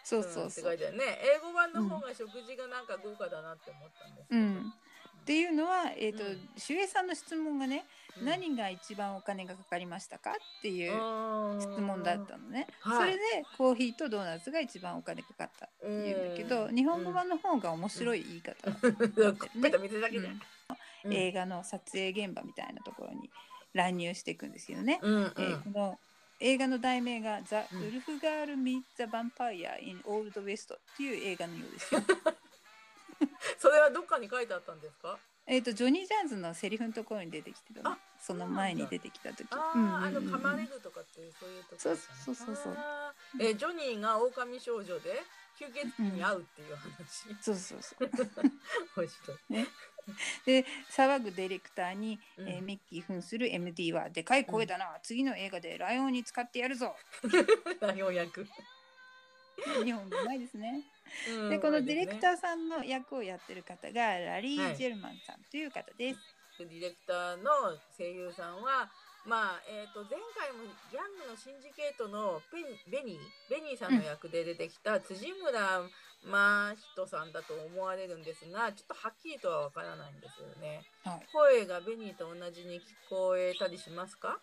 [0.03, 0.63] そうそうってそう。
[0.65, 4.73] 書いてあるね英語版の方が食事がなんか豪華だなって思ったんですけど、うん。
[5.21, 6.29] っていうのは、えっ、と、うん。
[6.67, 7.85] 守衛さんの質問がね、
[8.19, 8.25] うん。
[8.25, 10.91] 何が一番お金がかかりましたかっていう
[11.61, 12.67] 質質問だったのね。
[12.79, 12.97] はい。
[12.97, 13.19] それで
[13.57, 18.91] コーヒーとドーナツが一番お金かかったっていうんだけど、日本語版の方が面白い言い方だった
[19.33, 20.41] コッペと水だけで、うん。
[21.05, 21.13] うん。
[21.13, 23.29] 映画の撮影現場みたいなところに
[23.73, 24.99] 乱入していくんですけどね。
[25.03, 25.23] うんうん。
[25.25, 25.99] えーこの
[26.43, 32.01] 映画の題名が「ザ・うんウルフガール・ミー・ザ・ヴァンパイア・イン・オールド・ウェスト」っていう映画のようですよ。
[33.59, 35.17] それはどっかに書いてあったんですか？
[35.47, 37.91] えっとジョニー・ジャーンズのセリフのところに出てきてたの。
[37.91, 39.47] あその前に出てきた時。
[39.51, 40.13] あうんうんあ、あうん。
[40.13, 41.97] の噛まれるとかっていうそういうとこねそう
[42.35, 45.23] そうそうあーえージョニーが狼少女で
[45.59, 48.09] 吸血鬼に会うっていう話、そうそうそう。
[48.95, 49.67] 面白い。
[50.45, 52.49] で騒ぐディレクターに、うん。
[52.49, 56.95] えーミッキー扮する MD は「でかい声だな、次の映画でライオンに使ってやるぞ。
[57.81, 58.45] ライオン役、」
[59.83, 60.83] 日本語うまいですね。
[61.29, 61.49] うん。
[61.49, 64.77] でこのディレクターーさんの役をやってる方がラリー・はい。
[64.77, 66.19] ジェルマンさんという方です。
[66.59, 68.89] ディレクターの声優さんは
[69.25, 75.83] まあえー、と前回もギャングのシンジケートのベニベニーベニーさんの役で出てきた辻村
[76.23, 80.83] 真人さんだと思われるんですがちょっとはっきりとはわからないんですよね。
[81.03, 84.39] はい、声がベニーと同じに聞こえたりしますか？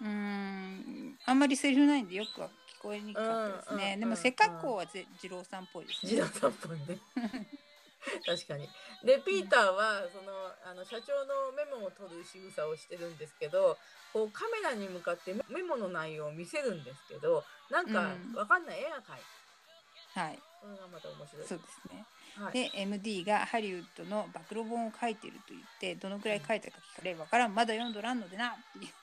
[0.00, 1.18] うーん。
[1.26, 2.42] あんまりセリフないんでよく
[2.82, 3.84] こえにくかったですね。
[3.84, 6.10] うんうんでも背格好はぜ二郎さんっぽいですね。
[6.10, 6.98] ジダさんっぽいね
[8.26, 8.68] 確かに。
[9.04, 10.32] で、ピーターは、その、
[10.66, 13.78] あの、社長のメモを取る仕草をしてるんですけど、
[14.12, 20.42] こう、カメラに向かってメモの内容を見せるんですけど、なんか、わかんない絵が描いて、はい。
[20.60, 21.46] それがまた面白い。
[21.46, 22.04] そうですね。
[22.34, 27.54] はい、で MD がハリウッドの暴露本を書いてると言ってどのくらい書いたか聞かれわからん。
[27.54, 28.48] まだ読んどらんのでな。
[28.48, 28.52] っ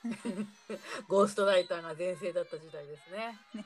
[0.02, 0.48] ていう
[1.08, 3.38] ゴーストライターが全盛だった時代ですね。
[3.54, 3.64] ね。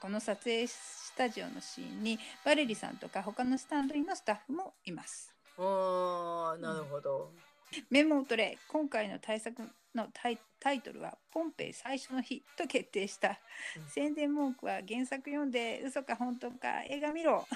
[0.00, 5.32] この撮影スタジオのシーンにバレリさんとか他のスタンドインのスタッフもいます。
[5.58, 7.30] あなるほど、
[7.72, 8.58] うん、メモを取れ。
[8.68, 9.62] 今回の対策
[9.96, 10.30] のタ
[10.72, 13.40] イトルは「ポンペイ最初の日」と決定した、
[13.76, 17.46] うん、宣伝文句は原作読んで嘘か本当か映画見ろ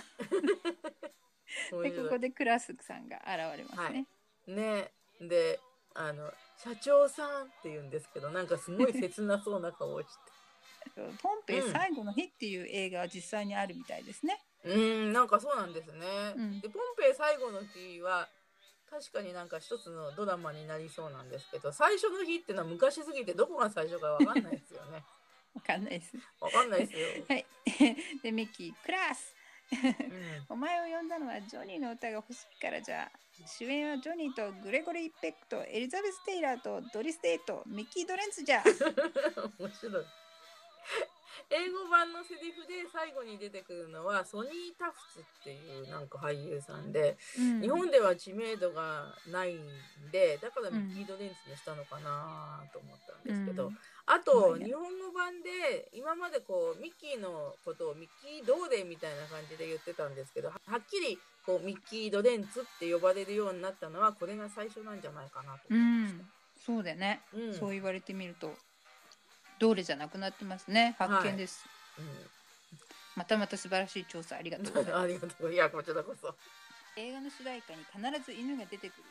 [1.82, 4.06] でここでクラスさんが現れますね。
[4.46, 5.60] はい、ねで
[5.94, 10.38] あの「社長さん」って言うんですけどなんかすごい切なそうな顔をして。
[11.22, 14.42] ポンペイ最後の日っていう映画は実際にあるみたいですね。
[14.64, 16.06] うん、なんかそうなんですね。
[16.36, 18.28] うん、で、ポンペイ最後の日は、
[18.90, 25.04] 確かになんか一つのドラマになりそうなんですけど、最初の日っていうのは昔すぎてどこが最初かわかんないですよね。
[25.54, 26.16] わかんないです。
[26.40, 27.06] わかんないですよ。
[27.28, 27.46] はい。
[28.22, 29.34] で、ミッキー、クラス
[30.48, 33.10] お前を呼んだのはジョニーの歌が欲しいからじゃ
[33.46, 38.62] 主演はジョニーとグレゴリー・ペックとエリザベス・テイラーとドリス・デイとミッキー・ドレンツじゃ
[39.58, 40.04] 面白い
[41.50, 49.60] 英語版のセリフで最後に出てくるのはソニー・タフツっていうなんか俳優さんで、うん、日本では知名度がないん
[50.12, 66.72] でだからミッキー・ドレンツにしたのかなと思ったんですけど、うん、あと、日本語版で今までこうミッキーのことをミッキー・ドーデンみたいな感じで言ってたんですけどはっきりこうミッキー・ドレンツって呼ばれるようになったのはこれが最初なんじゃないかなと思いました。
[66.72, 67.20] うん、そうだね、
[67.58, 68.52] そう言われてみると
[69.58, 70.94] どれじゃなくなってますね。
[70.98, 71.64] 発見です、
[71.96, 72.06] はい。
[72.06, 72.12] うん、
[73.16, 74.96] またまた素晴らしい調査ありがとうございます。
[75.02, 75.52] ありがとう。
[75.52, 76.34] いやこちらこそ。
[76.96, 79.04] 映画の主題歌に必ず犬が出てくる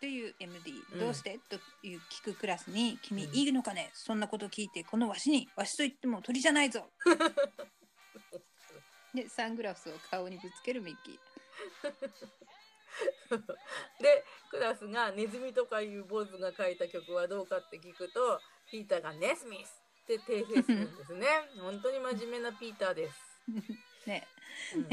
[0.00, 1.38] という MD、うん、どうして？
[1.48, 3.90] という聞くクラスに「君いいのかね？
[3.94, 6.90] そんなこと聞いてこのわしにわしと言っても鳥じゃないぞ」
[9.14, 11.18] でサングラスを顔にぶつけるミッキー。
[14.00, 19.79] でクラスがネズミとかいう坊主が書いた曲はどうかって聞くとピーターがネスミス
[20.16, 21.26] って訂正するんですね。
[21.60, 23.18] 本当に真面目なピーターです。
[24.06, 24.26] ね、
[24.74, 24.88] うん、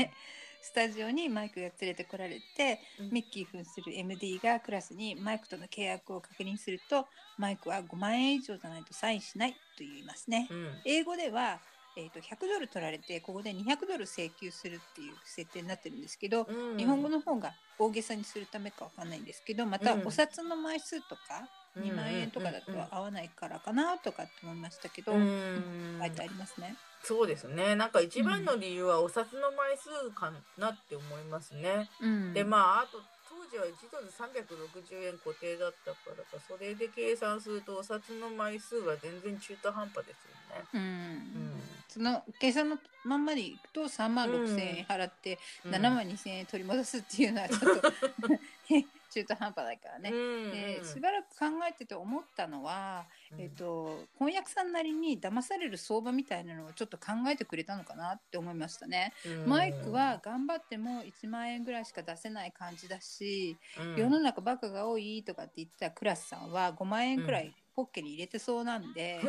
[0.61, 7.07] スタジオにマイクが連れてこられて、うん、ミッキー扮する MD がクラスにマイクとの契約を確認すると
[7.37, 10.47] マイクは5万円以上じゃないとサインしないと言いますね。
[10.49, 11.59] うん、英語では
[11.99, 21.49] えーと、100ドル取られてここで200ドル請求するっていう設定になってるんですけど、うん、日本語の方が大げさにするためかわかんないんですけどまたお札の枚数とか、
[21.81, 26.75] 2万円とかだと合わないからかなとかって思いましたけど、書いてありますね。
[27.03, 27.75] そうですね。
[27.75, 31.89] なんか一番の理由はお札の枚数かなって思いますね。
[32.01, 32.99] うん、で、まあ、あと
[33.29, 40.65] 当時は1ドル360円固定だったからか、それで計算するとお札の枚数は全然中途半端ですよね。
[40.73, 40.81] うん。
[40.81, 47.67] うん、その計算のまんまでいくと3万6千円払って7万2千円取り戻すっていうのはちょっと
[49.17, 50.11] 中途半端だからね。
[50.11, 53.05] でしばらく考えてて思ったのは、
[53.37, 59.13] えーと、翻訳さんなりに騙される相場みたいなのをちょっと考えてくれたのかなって思いましたね。
[59.47, 63.57] マイクは頑張っても1万円ぐらいしか出せない感じだし、
[63.95, 69.21] 世の中バカが多いとかって言ってたクラスさんは5万円くらい、ポッケに入れてそうなんで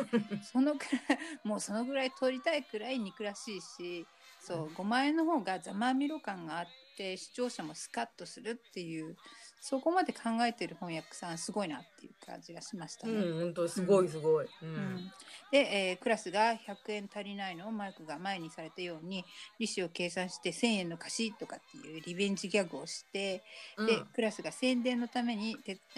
[0.51, 4.07] そのくらいもうそのぐらい取りたいくらい憎らしいし
[4.41, 6.65] そう5万円の方がざまみろ感があっ
[6.97, 9.15] て視聴者もスカッとするっていう
[9.61, 13.13] そこまで考えてる翻訳さんすごいなっていう感じがしましたね。
[13.13, 14.47] うん、本当すごいすごい。
[14.63, 15.11] うん、うん、
[15.51, 16.57] で、えー、クラスが100
[16.89, 19.25] 円足りないのをマイクが前にされたように
[19.59, 23.43] 利子を計算して1000円の貸しとかっていうリベンジギャグをして、
[23.77, 25.57] うん、でクラスが宣伝のために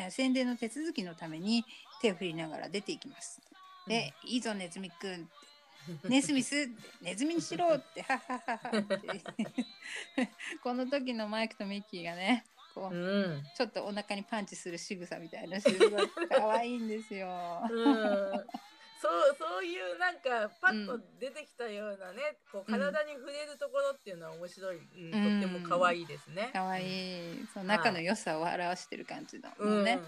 [0.09, 1.64] 宣伝の手続きのために
[2.01, 3.41] 手を振りながら出ていきます。
[3.88, 5.30] で、うん、いいぞネズミくん
[6.07, 6.70] ネズミス
[7.01, 8.05] ネズミにしろって。
[10.62, 15.89] この時のマイクとミッキーがねこう、うん、ちょっとお腹にパンチする仕草みたいな仕草
[16.30, 17.28] 可愛いんですよ。
[17.69, 18.45] うん。
[19.01, 26.51] そうそういうなんかパッと出てきたようなね、うん、こう体に触れるところっていうのは面白い、うん、とっても可愛いですね。
[26.53, 27.47] 可愛い。
[27.51, 29.99] そう仲の良さを表してる感じのね。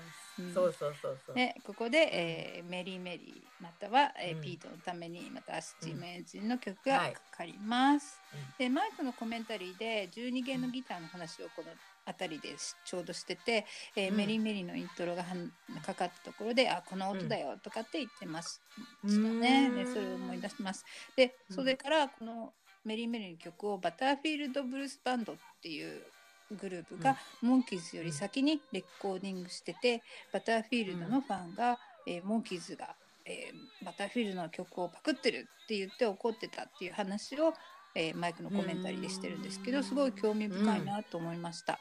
[0.53, 1.35] そうそうそうそう。
[1.35, 6.99] でここで、えー、メリーメリーまたは、えー、ピートのためにまたスチームエンジンの曲が
[7.31, 8.21] かかります。
[8.31, 11.71] はい、でマイクのコメンタリーで12弦のギターの話をこの
[12.05, 15.23] あたりでちょうどしてて、えー、うん、メリーメリーのイントロが
[15.85, 18.59] かかったところで、あこの音だよとかって言ってまし
[19.03, 19.69] たね。
[19.71, 20.85] でそれを思い出します。
[21.15, 22.53] でそれからこの
[22.85, 26.01] メリーメリーの曲をバターフィールドブルースバンドっていう
[26.51, 30.01] グループがモンキーズより先にレコーディングしてて、
[30.31, 32.95] バターフィールドのファンが、えーモンキーズが、
[33.25, 37.53] えーバターフィールドの曲をパクってるって言って怒ってたっていう話を、
[37.95, 41.79] えーマイクのコメンタリーでしてるんですけどすごい興味深いなと思いました。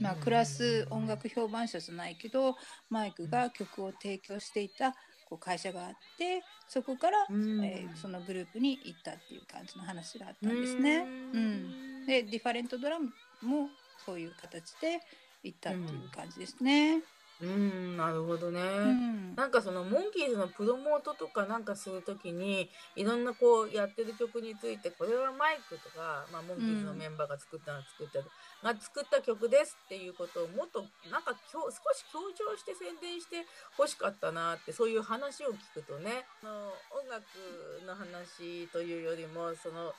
[0.00, 2.56] まあ、クラス音楽評判者じゃないけど
[2.90, 4.94] マイクが曲を提供していた
[5.28, 7.64] こう会社があってそこから、うん。
[7.64, 10.98] えーそのグループに行ったっていう感じの話があったんですね。
[10.98, 13.06] うん、でディファレントドラム
[13.42, 13.68] も
[14.04, 15.00] そういう形で
[15.42, 17.02] 行ったっていう感じですね。
[17.42, 18.60] うん、なるほどね。
[18.60, 19.34] うん。
[19.34, 33.44] なんかそのモンキーズのプロモートとかなんかするときにいろんなこうやってる曲についてこれはマイクとか、まあ、モンキーズのメンバーが作ったの作った、が作った曲ですっていうことをもっとなんかきょ少し強調して宣伝して
[33.76, 36.24] 欲しかったなってそういう話を聞くとね。
[36.42, 37.24] あの音楽
[37.86, 39.92] の話というよりもその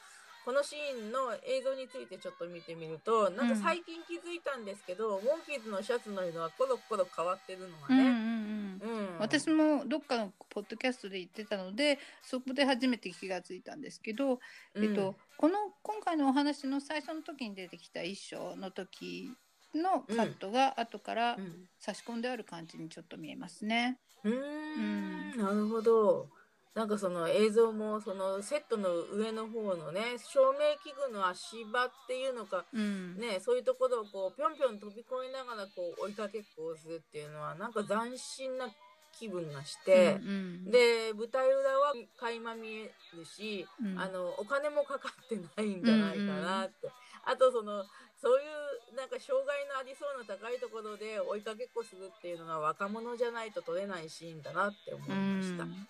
[0.46, 8.86] このシーンの映像についてちょっと見てみるとなんか最近気づいたんですけど、モンキーズのシャツの色はコロコロ変わってるのがうんうんね。
[8.86, 8.92] うん。
[8.92, 9.20] うん。
[9.20, 14.40] 私もどっかのポッドキャストで言ってたのでそこで初めて気がついたんですけど、
[14.76, 19.32] えっと、この今回のお話の最初の時に出てきた衣装の時
[19.74, 21.68] のカットが後からうん。
[21.80, 24.00] 差し込んである感じにちょっと見えますね。
[24.24, 25.38] うーん。
[25.38, 26.28] なるほど。
[26.76, 38.68] なんかその映像もそのセットの上の方のね照明器具の足場っていうのかうん、ねそういうところをこうぴょんぴょん飛び越えながらこう追いかけっこをするっていうのはなんか斬新な
[39.18, 43.98] 気分がしてう、んで舞台裏は垣間見えるし、うん。
[43.98, 46.92] あのお金もかかってないんじゃないかなって、
[47.24, 47.86] あとその
[48.20, 48.44] そうい
[48.94, 55.64] うなんか障害のありそうな高いところで追いかけっこするっていうのが若者じゃないと撮れないシーンだなって思いました。
[55.64, 55.88] うん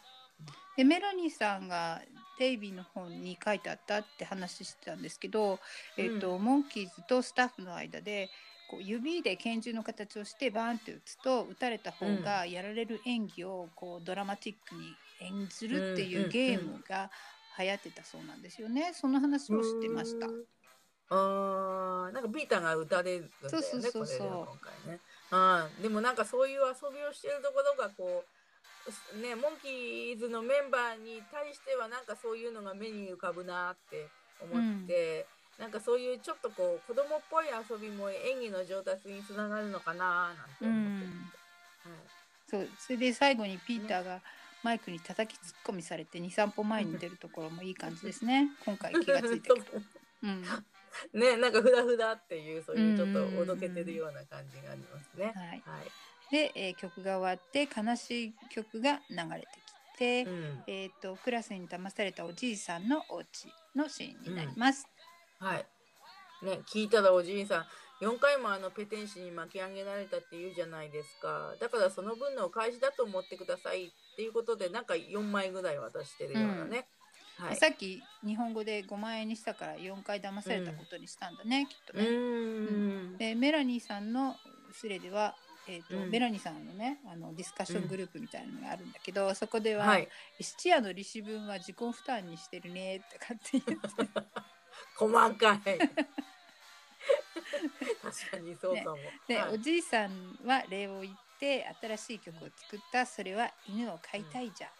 [0.75, 2.01] でメラニーさんが
[2.37, 5.59] デイビーの本に書いてあったって話してたんですけど、
[5.97, 8.29] えっとモンキーズとスタッフの間で
[8.69, 14.81] こう指で拳銃の形をしてバーンって撃つと撃たれた方がやられる演技をこうドラマティックに
[15.21, 17.09] 演じるっていうゲームが
[17.57, 18.91] 流行ってたそうなんですよね。
[18.93, 20.27] その話をしてました。
[20.27, 20.43] うん
[21.07, 24.57] あーなんかビーターが打たれるんだよねそうそうそうそ
[24.87, 24.99] うね。
[25.81, 28.34] でもなんかそういう遊びをしてるところがこう
[29.21, 34.07] ねモンキーズのメンバーに対してはなんかそういうのが目に浮かぶなって
[34.39, 35.25] 思って、
[35.57, 41.29] なんかそういうちょっとこう子供っぽい遊びも演技の上達につながるのかななんてう思ってん、
[42.47, 44.21] そうそれで最後にピーターが
[44.63, 48.49] マイクに叩きツッコミされて23歩前に出るところもいい感じですね。
[48.65, 49.65] 今回気がついたけど。
[50.23, 50.43] うん。
[51.13, 55.25] ねなんかフラフラっていうそういうちょっとおどけてるような感じがありますね。
[55.25, 55.61] はい、はい
[56.35, 59.47] で、えー曲が終わって悲しい曲が流れて
[59.93, 63.25] きて、うんえー、とクラスに騙されたおじいさんのお家
[63.73, 64.85] のシーンになります。
[65.39, 65.65] はい。
[66.45, 67.65] ね、聞いたらおじいさ
[68.01, 71.53] ん、4回もあのペテン師に巻き上げられたって言うじゃないですか。
[71.61, 76.87] だからその分のお返しだと思ってくださいっていうことで、なんか4枚ぐらい渡してるようなね。
[77.37, 77.55] はい。
[77.55, 82.03] さっき日本語で5万円にしたから4回騙されたことにしたんだね、きっとうね。
[82.03, 83.17] ーん。
[83.17, 84.35] でメラニーさんの
[84.73, 85.35] スレでは、
[85.67, 90.07] えーとうんメラニーさんのねあのディスカッショングループみたいなのがあるんだけど、そこでは、はい。
[90.39, 93.77] 質屋の利子分は自己負担にしてるねとかって言って
[94.95, 95.61] 細かい。
[98.01, 98.97] 確かにそうかも。
[99.27, 104.71] で、 はいおじいさんは礼を言って新しい曲を作ったそれは犬を飼いたいじゃ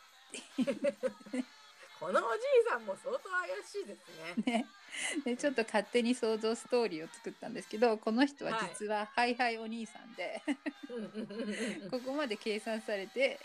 [2.00, 4.46] このおじいさんも相当怪しいですね。
[4.62, 4.66] ね、
[5.26, 10.42] でちょっと勝手に想像ストーリーを作ったんですけどこの人は実はハイハイお兄さんで、
[11.92, 13.40] ここまで計算されて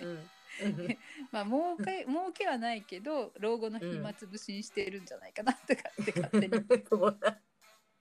[0.00, 0.30] うん。
[0.62, 0.98] うん。
[1.32, 6.64] まあ儲け儲けはないけど老後の暇つぶしにしてるんじゃないかなとかって勝手に。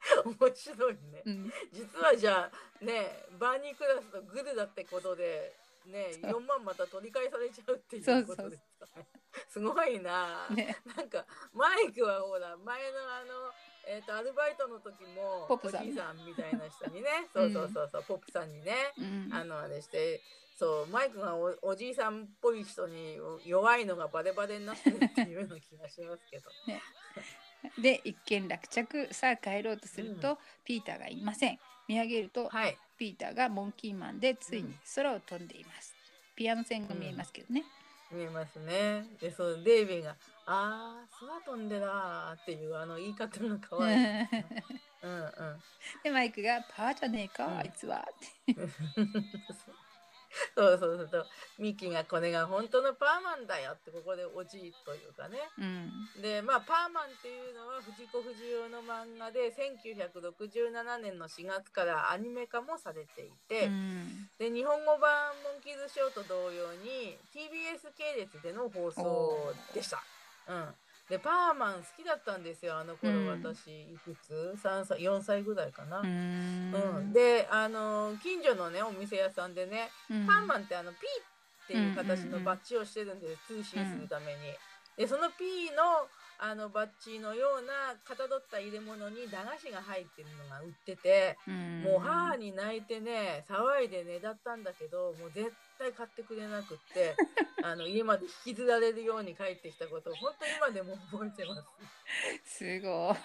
[0.25, 1.23] 面白いね。
[1.25, 5.55] うん、実はじゃあねバーニークラスとグルだってことで
[5.85, 9.07] ねそう4万また取り返されちゃうっていうことですかね。
[9.49, 10.77] すごいな、ね。
[10.95, 13.51] なんかマイクはほら前のあの、
[13.87, 15.87] えー、とアルバイトの時もポップさん。
[15.87, 17.09] みたいな人にね。
[17.33, 18.73] そうそうそうそう、ポップさんにね。
[18.97, 19.33] うん。
[19.33, 20.21] あのあれして
[20.57, 26.49] そうマイクがおおじいさんっぽい人に弱いのがバレバレになってるっていうような気がしますけど。
[27.81, 29.13] で一見落着。
[29.13, 30.37] さあ帰ろうとすると、うん。
[30.63, 32.77] ピーターがいません見上げると、はい。
[32.97, 35.93] ピーターがモンキーマンでついに空を飛んでいます、
[36.35, 37.63] ピアノ線が見えますけどね、
[38.11, 39.05] 見えますね。
[39.19, 40.15] で、そのデイビーが、
[40.45, 43.97] あー、空飛んでだーっていうあの言い方が可愛い。
[45.03, 45.29] うんうん。
[46.03, 48.53] でマイクが「パーじゃねえか、うんあいつは」って
[50.55, 51.27] そうそうそう
[51.59, 64.29] ミキがこれが本当のパーマンだよってここでおじいというかね、うん、でまあパーマンっていうのは藤子不二雄の漫画で1967年の4月からアニメ化もされていて、うん。
[64.37, 70.03] で日本語版モンキーズショーと同様に TBS 系列での放送でした。
[70.47, 70.75] うん、
[71.13, 73.27] でパーマン好きだったんですよあの頃、うん。
[73.27, 75.99] 私いくつ？3歳4歳ぐらいかな。
[75.99, 77.09] ううん。
[77.11, 77.13] ん。
[77.13, 80.25] であの近所のねお店屋さんでね、うん。
[80.25, 84.57] パーマンってあの P っていう形のバッジをしてるんです、通信するために。
[84.97, 86.09] でその P の
[86.39, 91.37] あのバッジのようなかたどった入れ物に駄菓子が入ってるのが売ってて。
[91.47, 91.83] うん。
[91.83, 95.53] もう母に泣いてね騒いでねだったんだけどもう絶
[95.83, 97.15] 対買ってくれなくって
[97.61, 101.63] あの家まで引きずられるように帰ってきたことを本当に今でも覚えてます。
[102.45, 103.15] すごい。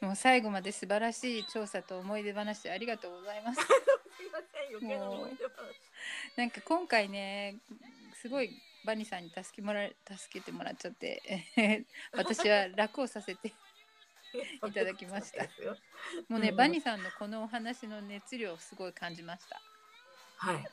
[0.04, 3.62] もう最後まで素晴らしい調査と思い出話ありがとうございます。
[3.62, 3.66] す
[4.22, 5.50] いません余計な思い出話。
[6.36, 7.56] なんか今回ね
[8.20, 8.50] すごい
[8.84, 11.46] バニさんに助けもら助けてもらっちゃって
[12.12, 13.48] 私は楽をさせて
[14.66, 15.44] いただきました
[16.28, 19.60] もうね、うんバニさんのこのお話の熱量をすごい感じました
[20.36, 20.64] はい。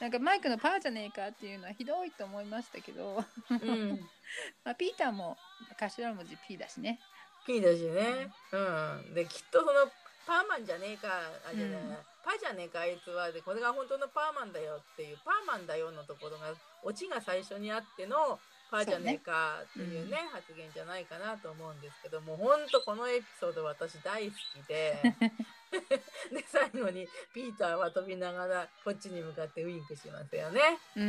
[0.00, 4.00] なんかマイクのパーじゃねえかっていうのはひどいと思いましたけど、うん。
[4.64, 5.36] まあ、ピーターも
[5.76, 7.00] 頭文字 P だしね
[7.46, 8.32] P だしね。
[8.52, 9.14] うん。
[9.14, 9.90] できっとその
[10.26, 11.08] パーマンじゃねえか
[11.48, 11.96] あじゃない、うん
[12.26, 16.50] パじゃねえかあいつはでこれが本当のパーマンだよっていうパーマンだよのところが
[16.82, 24.98] オチが最初にあってのパーじゃねえかっていうねそうね発言じゃないかなと思うんですけども本当このエピソード私大好きで
[26.32, 30.60] で最後にピーターは飛びながらこっちに向かってウインクしますよね。
[30.96, 31.06] うん、う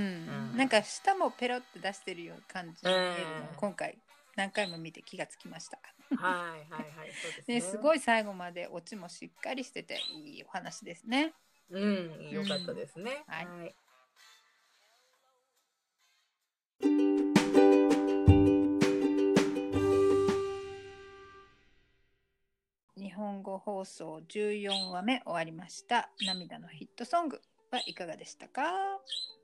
[0.54, 3.16] んなんか舌もペロって出してるような感じうん
[3.56, 3.98] 今回
[4.36, 5.80] 何回も見て気がつきました。
[6.16, 7.56] はいはいはいそうですね。
[7.56, 11.34] ね、すごい最後までオチもしっかりしてていいお話ですね。
[11.70, 13.24] うんよかったですね。
[13.28, 13.76] はいはい
[23.18, 26.12] 本語放送14話目終わりました。
[26.24, 27.42] 涙のヒットソング
[27.72, 28.62] はいかがでしたか？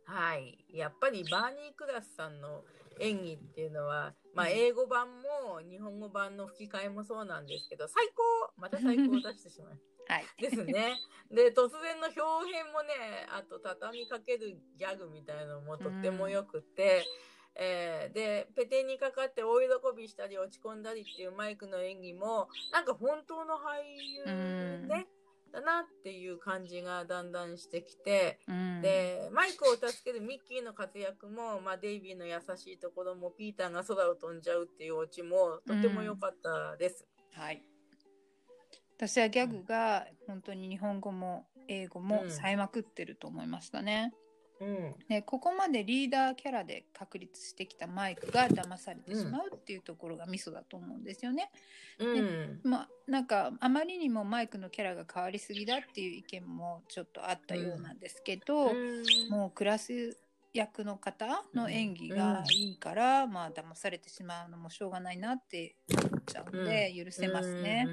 [0.05, 2.61] はい、やっぱりバーニー・クラスさんの
[2.99, 10.25] 演技っていうのは、まあ、うん英語版も日本語版の吹き替えもそうなんですけど最高また最高を出してしまう はい。
[10.37, 10.99] ですね。
[11.31, 12.21] で突然の表
[12.61, 12.93] 現もね
[13.31, 17.03] あと畳みかけるギャグみたいのもとってもよくて、
[17.55, 23.83] えーでペテにかかって大喜びしたり落ち込んだりっていうマイクの演技もなんか本当の俳
[24.25, 25.07] 優ね、
[25.53, 28.39] だなっていう感じがだんだんしてきて。
[28.47, 37.05] うん、でマイクを助けるミッキーの活躍も、まあ、デイビーの優しいところもピーターが空を飛んじゃうっていうオチもとても良かったです。
[37.33, 37.63] はい。
[38.97, 44.13] 私はギャグが本当に日本語も英語もうん冴えまくってると思いましたね。
[44.59, 51.51] うん、ねここまでリーダーキャラで確立してきたマイクが騙されてしまうっていうところがミソだと思うんですよね。
[51.99, 59.03] うん、まあなんかあまりにもマイクのキャラが変わりすぎだっていう意見もちょっとあったようなんですけど、うん。
[59.29, 60.17] もうクラス
[60.53, 67.87] 役の方の演技がいいから、まあ騙されてしまうのもしょうがないなって思っちゃうんで、許せますね。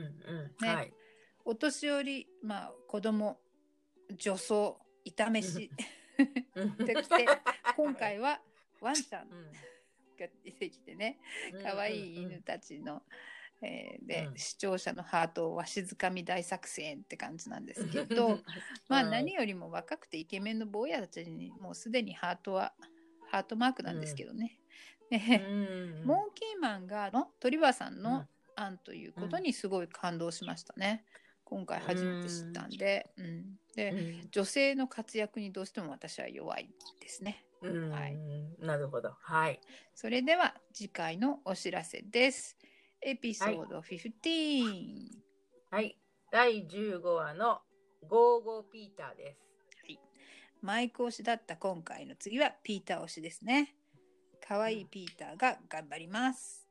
[1.45, 3.39] お年寄り、まあ、子供
[4.17, 5.71] 女装炒めし
[6.85, 7.27] できて
[7.77, 8.41] 今回は
[8.81, 9.53] ワンちゃんうん
[10.19, 11.19] が出てきてね
[11.55, 11.63] うん。
[11.63, 13.03] 可愛い犬たちの、
[13.63, 14.37] えーで、うん。
[14.37, 18.41] 視聴者のハートをわしづかみ大作戦って感じなんですけど
[18.89, 22.75] まあ何よりも若くてイケメンの坊やたちにもうすでにハートは
[23.31, 24.59] ハートマークなんですけどね。
[25.11, 25.37] うね。
[25.39, 26.05] ん。
[26.05, 31.05] モンキーマンがの鳥羽さんの案ということにすごい感動しましたね。
[31.51, 33.11] 今回初めて知ったんで。
[33.19, 33.95] うん、で、う
[34.27, 36.71] ん女性の活躍にどうしても私は弱い
[37.01, 37.45] ですね。
[37.63, 38.17] うんはい
[38.61, 39.13] なるほど。
[39.21, 39.61] はい。
[39.95, 42.57] それでは次回のお知らせです。
[43.03, 44.63] エピソード15。
[45.71, 45.99] はい。
[46.31, 47.61] 第15話の
[48.09, 49.51] ゴーゴーピーターです。
[50.63, 53.75] マイク推しだった今回の次はピーター推しですね。
[54.47, 56.69] 可愛いピーターが頑張ります。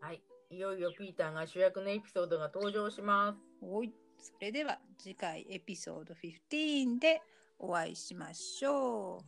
[0.00, 0.22] はい。
[0.50, 3.47] いよいよピーターが主役のエピソードが登場します。
[3.62, 3.92] おい。
[4.20, 7.22] それでは次回エピソード15で
[7.58, 9.24] お会いしましょう。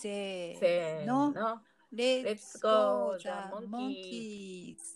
[0.00, 1.32] せせーーの。
[1.32, 1.60] の。
[1.94, 3.28] Let's Let's go go the
[3.60, 4.95] the monkeys!